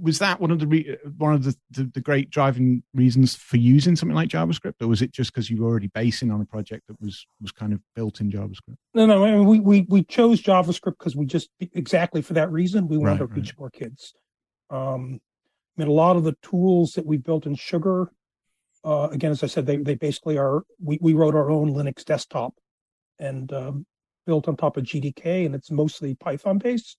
[0.00, 3.56] was that one of the re- one of the, the, the, great driving reasons for
[3.56, 6.44] using something like JavaScript, or was it just because you were already basing on a
[6.44, 8.76] project that was was kind of built in JavaScript?
[8.94, 9.24] No, no.
[9.24, 12.96] I mean, we we we chose JavaScript because we just exactly for that reason we
[12.96, 13.58] wanted right, to reach right.
[13.58, 14.14] more kids.
[14.70, 15.20] Um,
[15.76, 18.10] I mean, a lot of the tools that we built in Sugar,
[18.84, 20.64] uh, again, as I said, they they basically are.
[20.82, 22.54] We we wrote our own Linux desktop,
[23.18, 23.86] and um,
[24.26, 26.96] built on top of GDK, and it's mostly Python based.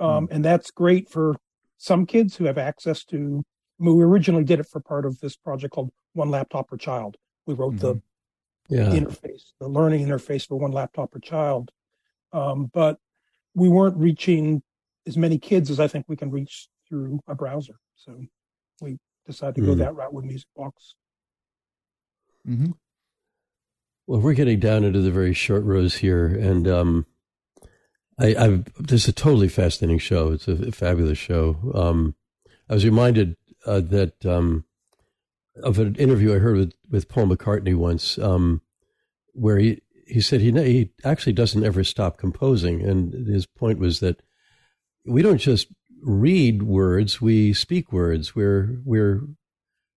[0.00, 0.32] Um, mm.
[0.32, 1.36] And that's great for
[1.82, 3.44] some kids who have access to.
[3.80, 6.76] I mean, we originally did it for part of this project called One Laptop Per
[6.76, 7.16] Child.
[7.46, 7.98] We wrote mm-hmm.
[8.68, 8.90] the, yeah.
[8.90, 11.72] interface, the learning interface for One Laptop Per Child,
[12.32, 12.98] um, but
[13.56, 14.62] we weren't reaching
[15.08, 17.74] as many kids as I think we can reach through a browser.
[17.96, 18.16] So
[18.80, 19.66] we decided to mm.
[19.66, 20.94] go that route with Music Blocks.
[22.48, 22.70] Mm-hmm.
[24.06, 27.06] Well, we're getting down into the very short rows here, and um,
[28.18, 30.32] I, I've this is a totally fascinating show.
[30.32, 31.72] It's a, fabulous show.
[31.74, 32.14] Um,
[32.68, 33.36] I was reminded
[33.66, 34.64] uh, that um,
[35.62, 38.62] of an interview I heard with, with Paul McCartney once, um,
[39.32, 44.00] where he he said he he actually doesn't ever stop composing, and his point was
[44.00, 44.22] that
[45.06, 45.68] we don't just
[46.02, 48.34] read words; we speak words.
[48.34, 49.22] We're we're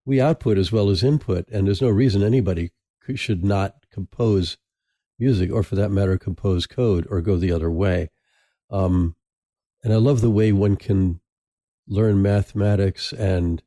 [0.05, 2.71] we output as well as input, and there's no reason anybody
[3.13, 4.57] should not compose
[5.19, 8.09] music, or for that matter, compose code, or go the other way.
[8.69, 9.15] Um,
[9.83, 11.21] and I love the way one can
[11.87, 13.61] learn mathematics and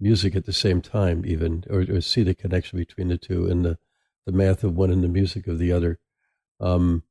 [0.00, 3.64] music at the same time, even, or, or see the connection between the two and
[3.64, 3.78] the,
[4.26, 5.98] the math of one and the music of the other.
[6.60, 7.02] Um,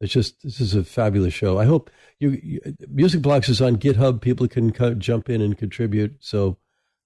[0.00, 1.58] it's just this is a fabulous show.
[1.58, 4.20] I hope you, you Music Blocks is on GitHub.
[4.20, 6.16] People can co- jump in and contribute.
[6.20, 6.56] So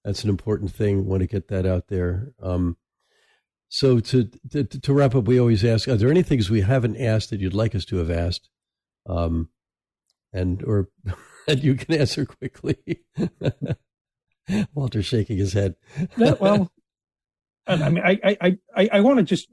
[0.03, 1.05] that's an important thing.
[1.05, 2.31] Want to get that out there.
[2.41, 2.77] Um,
[3.69, 6.97] so to, to, to wrap up, we always ask: Are there any things we haven't
[6.97, 8.49] asked that you'd like us to have asked?
[9.07, 9.49] Um,
[10.33, 10.89] and or
[11.47, 12.77] and you can answer quickly.
[14.75, 15.75] Walter shaking his head.
[16.17, 16.71] yeah, well,
[17.67, 19.49] I mean, I I I, I want to just.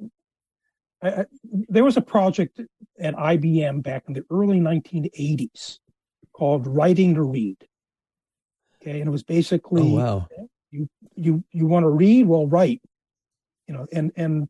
[1.03, 2.61] I, there was a project
[3.01, 5.81] at IBM back in the early 1980s
[6.33, 7.57] called Writing to Read.
[8.81, 10.29] Okay, and it was basically, oh, wow.
[10.71, 12.81] you you you want to read, well, write
[13.67, 14.49] you know, and and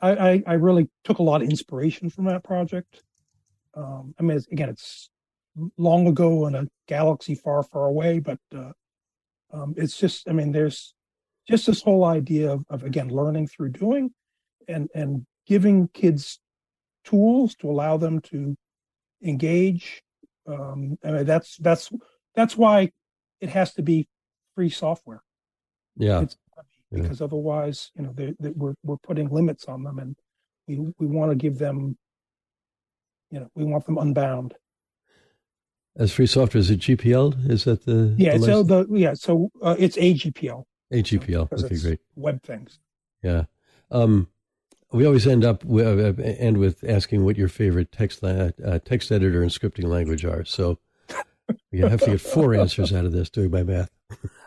[0.00, 3.02] I, I really took a lot of inspiration from that project.
[3.74, 5.10] Um, I mean, again, it's
[5.76, 8.72] long ago in a galaxy far, far away, but uh,
[9.52, 10.94] um, it's just, I mean, there's
[11.48, 14.12] just this whole idea of, of again learning through doing,
[14.68, 16.38] and and giving kids
[17.04, 18.56] tools to allow them to
[19.22, 20.02] engage.
[20.46, 21.90] Um, I mean, that's that's
[22.34, 22.92] that's why
[23.40, 24.06] it has to be
[24.54, 25.22] free software.
[25.96, 26.36] Yeah, it's,
[26.90, 27.24] because yeah.
[27.24, 30.16] otherwise, you know, they, they, we're we're putting limits on them, and
[30.66, 31.96] we we want to give them,
[33.30, 34.54] you know, we want them unbound.
[35.96, 37.50] As free software, is it GPL?
[37.50, 38.38] Is that the yeah?
[38.38, 40.64] The so the yeah, so uh, it's AGPL.
[40.92, 41.48] AGPL.
[41.58, 42.00] So, okay, great.
[42.16, 42.80] Web things.
[43.22, 43.44] Yeah.
[43.90, 44.28] Um,
[44.92, 48.50] we always end up with, uh, end with asking what your favorite text uh,
[48.84, 50.44] text editor and scripting language are.
[50.44, 50.78] So
[51.70, 53.90] we have to get four answers out of this doing my math.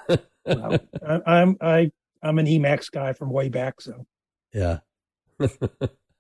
[0.45, 1.91] well, I, I'm I
[2.23, 4.05] I'm an Emacs guy from way back, so
[4.53, 4.79] yeah,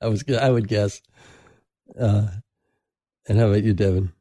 [0.01, 1.01] I was I would guess.
[1.99, 2.27] Uh,
[3.27, 4.11] and how about you, Devin?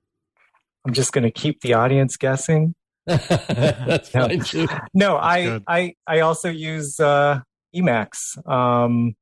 [0.86, 2.74] I'm just going to keep the audience guessing.
[3.06, 4.68] That's fine too.
[4.94, 5.64] No, That's I good.
[5.66, 7.40] I I also use uh,
[7.74, 8.46] Emacs.
[8.48, 9.16] Um,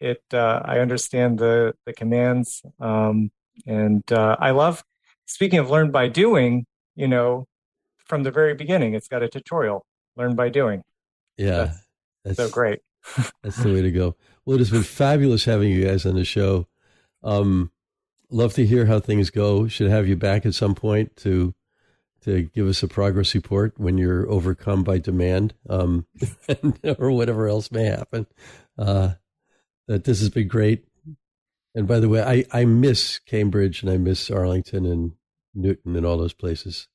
[0.00, 3.30] it uh, I understand the the commands, um,
[3.66, 4.82] and uh, I love.
[5.26, 6.66] Speaking of learn by doing,
[6.96, 7.46] you know,
[8.04, 9.86] from the very beginning, it's got a tutorial.
[10.16, 10.82] Learn by doing.
[11.36, 11.83] Yeah, That's,
[12.24, 12.80] that's so great.
[13.42, 14.16] that's the way to go.
[14.44, 16.66] Well, it has been fabulous having you guys on the show.
[17.22, 17.70] Um,
[18.30, 19.68] love to hear how things go.
[19.68, 21.54] Should have you back at some point to
[22.22, 26.06] to give us a progress report when you're overcome by demand um,
[26.98, 28.26] or whatever else may happen.
[28.78, 29.10] Uh,
[29.88, 30.86] that this has been great.
[31.74, 35.12] And by the way, I, I miss Cambridge and I miss Arlington and
[35.54, 36.88] Newton and all those places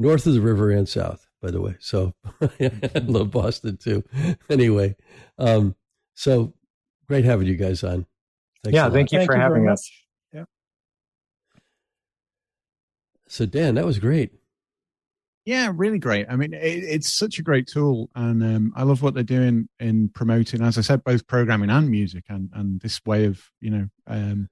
[0.00, 1.76] north of the river and south by the way.
[1.80, 4.04] So I love Boston too.
[4.48, 4.96] Anyway,
[5.38, 5.74] um,
[6.14, 6.52] so
[7.08, 8.06] great having you guys on.
[8.62, 9.90] Thanks yeah, thank you thank for you having us.
[10.32, 10.44] Yeah.
[13.26, 14.32] So Dan, that was great.
[15.46, 16.26] Yeah, really great.
[16.28, 19.68] I mean, it, it's such a great tool, and um, I love what they're doing
[19.80, 23.70] in promoting, as I said, both programming and music, and and this way of you
[23.70, 24.48] know um,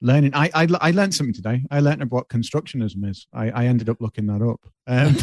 [0.00, 0.34] learning.
[0.34, 1.64] I, I, I learned something today.
[1.70, 3.26] I learned what constructionism is.
[3.32, 4.60] I, I ended up looking that up.
[4.88, 5.16] Um,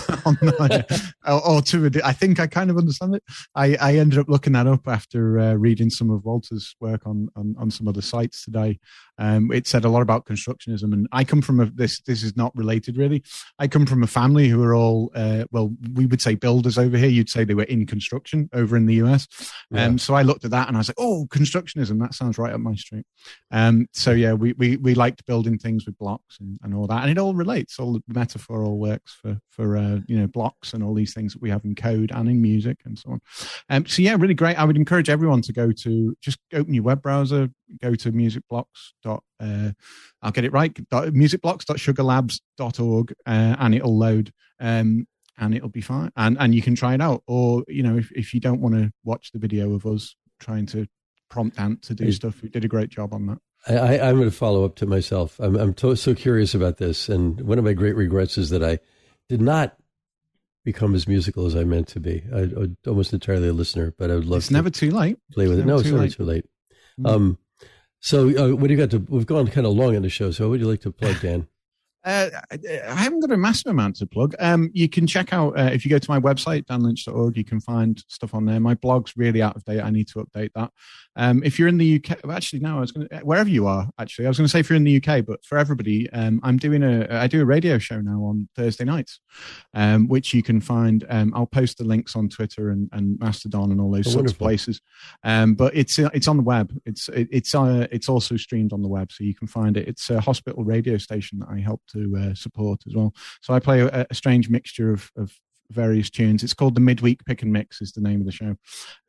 [1.27, 3.23] or, or to I think I kind of understand it.
[3.55, 7.29] I, I ended up looking that up after uh, reading some of Walter's work on,
[7.35, 8.79] on, on some other sites today.
[9.17, 12.01] Um, it said a lot about constructionism, and I come from a this.
[12.01, 13.23] This is not related really.
[13.57, 16.97] I come from a family who are all uh, well, we would say builders over
[16.97, 17.09] here.
[17.09, 19.27] You'd say they were in construction over in the US.
[19.71, 19.85] Yeah.
[19.85, 21.99] Um, so I looked at that and I was like, oh, constructionism.
[21.99, 23.05] That sounds right up my street.
[23.51, 27.01] Um, so yeah, we, we we liked building things with blocks and, and all that,
[27.01, 27.79] and it all relates.
[27.79, 31.31] All the metaphor all works for for uh, you know blocks and all these things
[31.33, 33.21] that we have in code and in music and so on.
[33.69, 34.59] Um, so yeah, really great.
[34.59, 37.47] I would encourage everyone to go to just open your web browser,
[37.81, 38.91] go to musicblocks.
[39.01, 39.71] Dot, uh,
[40.21, 40.73] I'll get it right.
[40.73, 44.33] musicblocks.sugarlabs.org, uh, and it'll load.
[44.59, 47.21] Um, and it'll be fine, and and you can try it out.
[47.27, 50.65] Or you know, if if you don't want to watch the video of us trying
[50.67, 50.87] to
[51.29, 53.39] prompt Ant to do stuff, we did a great job on that.
[53.67, 55.39] I, am going to follow up to myself.
[55.39, 58.63] I'm, I'm to, so curious about this, and one of my great regrets is that
[58.63, 58.79] I
[59.29, 59.77] did not
[60.63, 62.23] become as musical as I meant to be.
[62.33, 64.39] I, am almost entirely a listener, but I would love.
[64.39, 65.17] It's never too late.
[65.31, 65.67] Play with it's it.
[65.67, 66.45] No, it's never too late.
[66.99, 67.05] Mm-hmm.
[67.05, 67.37] Um,
[67.99, 68.99] so, uh, what do you got to?
[68.99, 70.31] We've gone kind of long on the show.
[70.31, 71.47] So, what would you like to plug, Dan?
[72.05, 74.35] Uh, I haven't got a massive amount to plug.
[74.39, 77.35] Um, you can check out uh, if you go to my website danlynch.org.
[77.35, 78.59] You can find stuff on there.
[78.59, 79.81] My blog's really out of date.
[79.81, 80.71] I need to update that.
[81.15, 83.89] Um, if you're in the UK, actually, no, I was going to wherever you are.
[83.97, 86.39] Actually, I was going to say if you're in the UK, but for everybody, um,
[86.43, 89.19] I'm doing a I do a radio show now on Thursday nights,
[89.73, 91.05] um, which you can find.
[91.09, 94.15] Um, I'll post the links on Twitter and, and Mastodon and all those oh, sorts
[94.15, 94.45] wonderful.
[94.45, 94.81] of places.
[95.23, 96.71] Um, but it's uh, it's on the web.
[96.85, 99.87] It's it, it's uh, it's also streamed on the web, so you can find it.
[99.87, 103.13] It's a hospital radio station that I help to uh, support as well.
[103.41, 105.31] So I play a, a strange mixture of, of
[105.71, 106.43] various tunes.
[106.43, 108.55] It's called the Midweek Pick and Mix is the name of the show.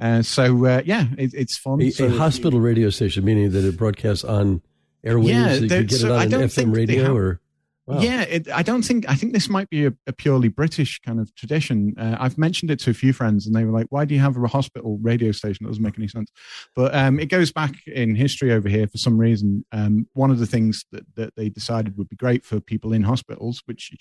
[0.00, 1.80] Uh, so uh, yeah, it, it's fun.
[1.82, 4.62] A, so a hospital you, radio station, meaning that it broadcasts on
[5.04, 5.28] airwaves.
[5.28, 7.40] Yeah, you get so it on an FM radio have, or
[7.86, 8.00] Wow.
[8.00, 11.20] Yeah, it, I don't think I think this might be a, a purely British kind
[11.20, 11.94] of tradition.
[11.96, 14.20] Uh, I've mentioned it to a few friends, and they were like, "Why do you
[14.20, 15.64] have a hospital radio station?
[15.64, 16.32] That doesn't make any sense."
[16.74, 19.64] But um, it goes back in history over here for some reason.
[19.70, 23.04] Um, one of the things that, that they decided would be great for people in
[23.04, 23.92] hospitals, which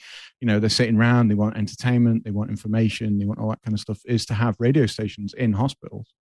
[0.41, 3.61] you know they're sitting around, they want entertainment, they want information, they want all that
[3.61, 6.11] kind of stuff, is to have radio stations in hospitals.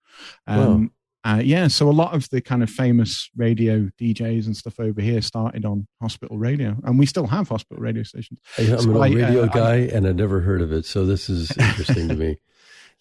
[0.47, 0.89] Um, wow.
[1.25, 5.01] Uh, yeah, so a lot of the kind of famous radio DJs and stuff over
[5.01, 8.39] here started on hospital radio, and we still have hospital radio stations.
[8.59, 11.31] I'm so an radio uh, guy, I, and I never heard of it, so this
[11.31, 12.37] is interesting to me.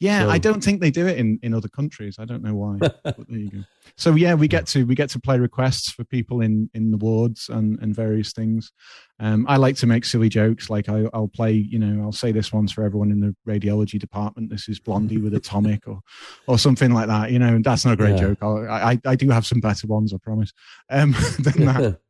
[0.04, 0.30] Yeah, so.
[0.32, 2.18] I don't think they do it in, in other countries.
[2.20, 2.78] I don't know why.
[2.78, 3.64] but there you go.
[3.95, 6.97] So yeah, we get to we get to play requests for people in in the
[6.97, 8.74] wards and and various things.
[9.22, 12.34] Um, I like to make silly jokes, like I, will play, you know, I'll say
[12.34, 14.49] this one's for everyone in the radiology department.
[14.49, 16.01] This is Blondie with Atomic, or
[16.47, 17.32] or something like that.
[17.32, 18.28] You know, that's not a great yeah.
[18.28, 18.39] joke.
[18.41, 20.51] I'll, I I do have some better ones, I promise.
[20.89, 21.99] Um, than that.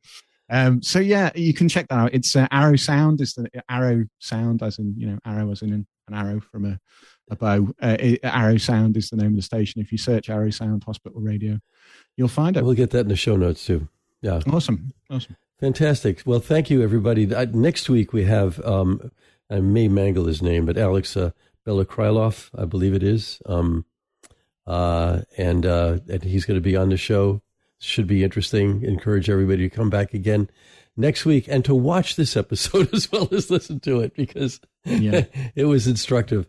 [0.54, 2.14] Um, so yeah, you can check that out.
[2.14, 3.20] It's uh, Arrow Sound.
[3.22, 6.80] Is the Arrow Sound, as in you know, arrow as in an arrow from a
[7.30, 7.74] a bow.
[7.82, 9.82] Uh, Arrow Sound is the name of the station.
[9.82, 11.60] If you search Arrow Sound Hospital Radio,
[12.18, 12.64] you'll find it.
[12.64, 13.88] We'll get that in the show notes too.
[14.22, 14.42] Yeah.
[14.52, 14.94] Awesome.
[15.10, 15.36] Awesome.
[15.60, 16.24] Fantastic.
[16.26, 17.34] Well, thank you, everybody.
[17.34, 19.12] Uh, next week we have, um,
[19.50, 21.32] I may mangle his name, but Alex uh,
[21.66, 23.42] Krylov, I believe it is.
[23.46, 23.86] Um,
[24.68, 27.42] uh, and, uh, and he's going to be on the show.
[27.84, 28.82] Should be interesting.
[28.84, 30.50] Encourage everybody to come back again
[30.96, 35.26] next week and to watch this episode as well as listen to it because yeah.
[35.56, 36.48] it was instructive.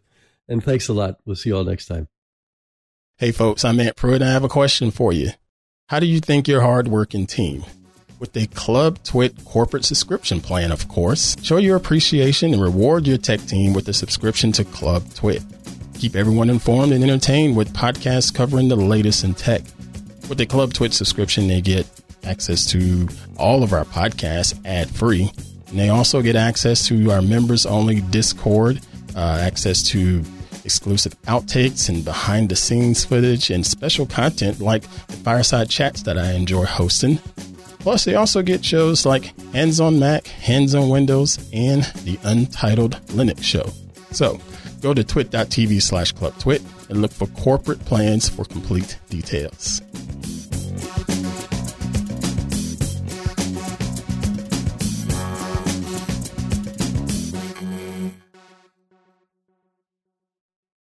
[0.49, 1.19] And thanks a lot.
[1.25, 2.07] We'll see you all next time.
[3.17, 4.23] Hey, folks, I'm Matt Pruitt.
[4.23, 5.31] I have a question for you.
[5.89, 7.65] How do you think your hardworking team,
[8.21, 13.19] with a Club Twit corporate subscription plan, of course, show your appreciation and reward your
[13.19, 15.43] tech team with a subscription to Club Twit?
[15.95, 19.63] Keep everyone informed and entertained with podcasts covering the latest in tech.
[20.29, 21.87] With the Club Twit subscription, they get
[22.25, 25.31] access to all of our podcasts ad free.
[25.69, 28.81] And they also get access to our members only Discord,
[29.15, 30.23] uh, access to
[30.65, 36.17] exclusive outtakes and behind the scenes footage and special content like the fireside chats that
[36.17, 37.19] I enjoy hosting.
[37.81, 42.93] Plus, they also get shows like Hands on Mac, Hands on Windows, and the Untitled
[43.09, 43.69] Linux Show.
[44.11, 44.41] So,
[44.81, 49.81] go to twit.tv slash clubtwit and look for corporate plans for complete details.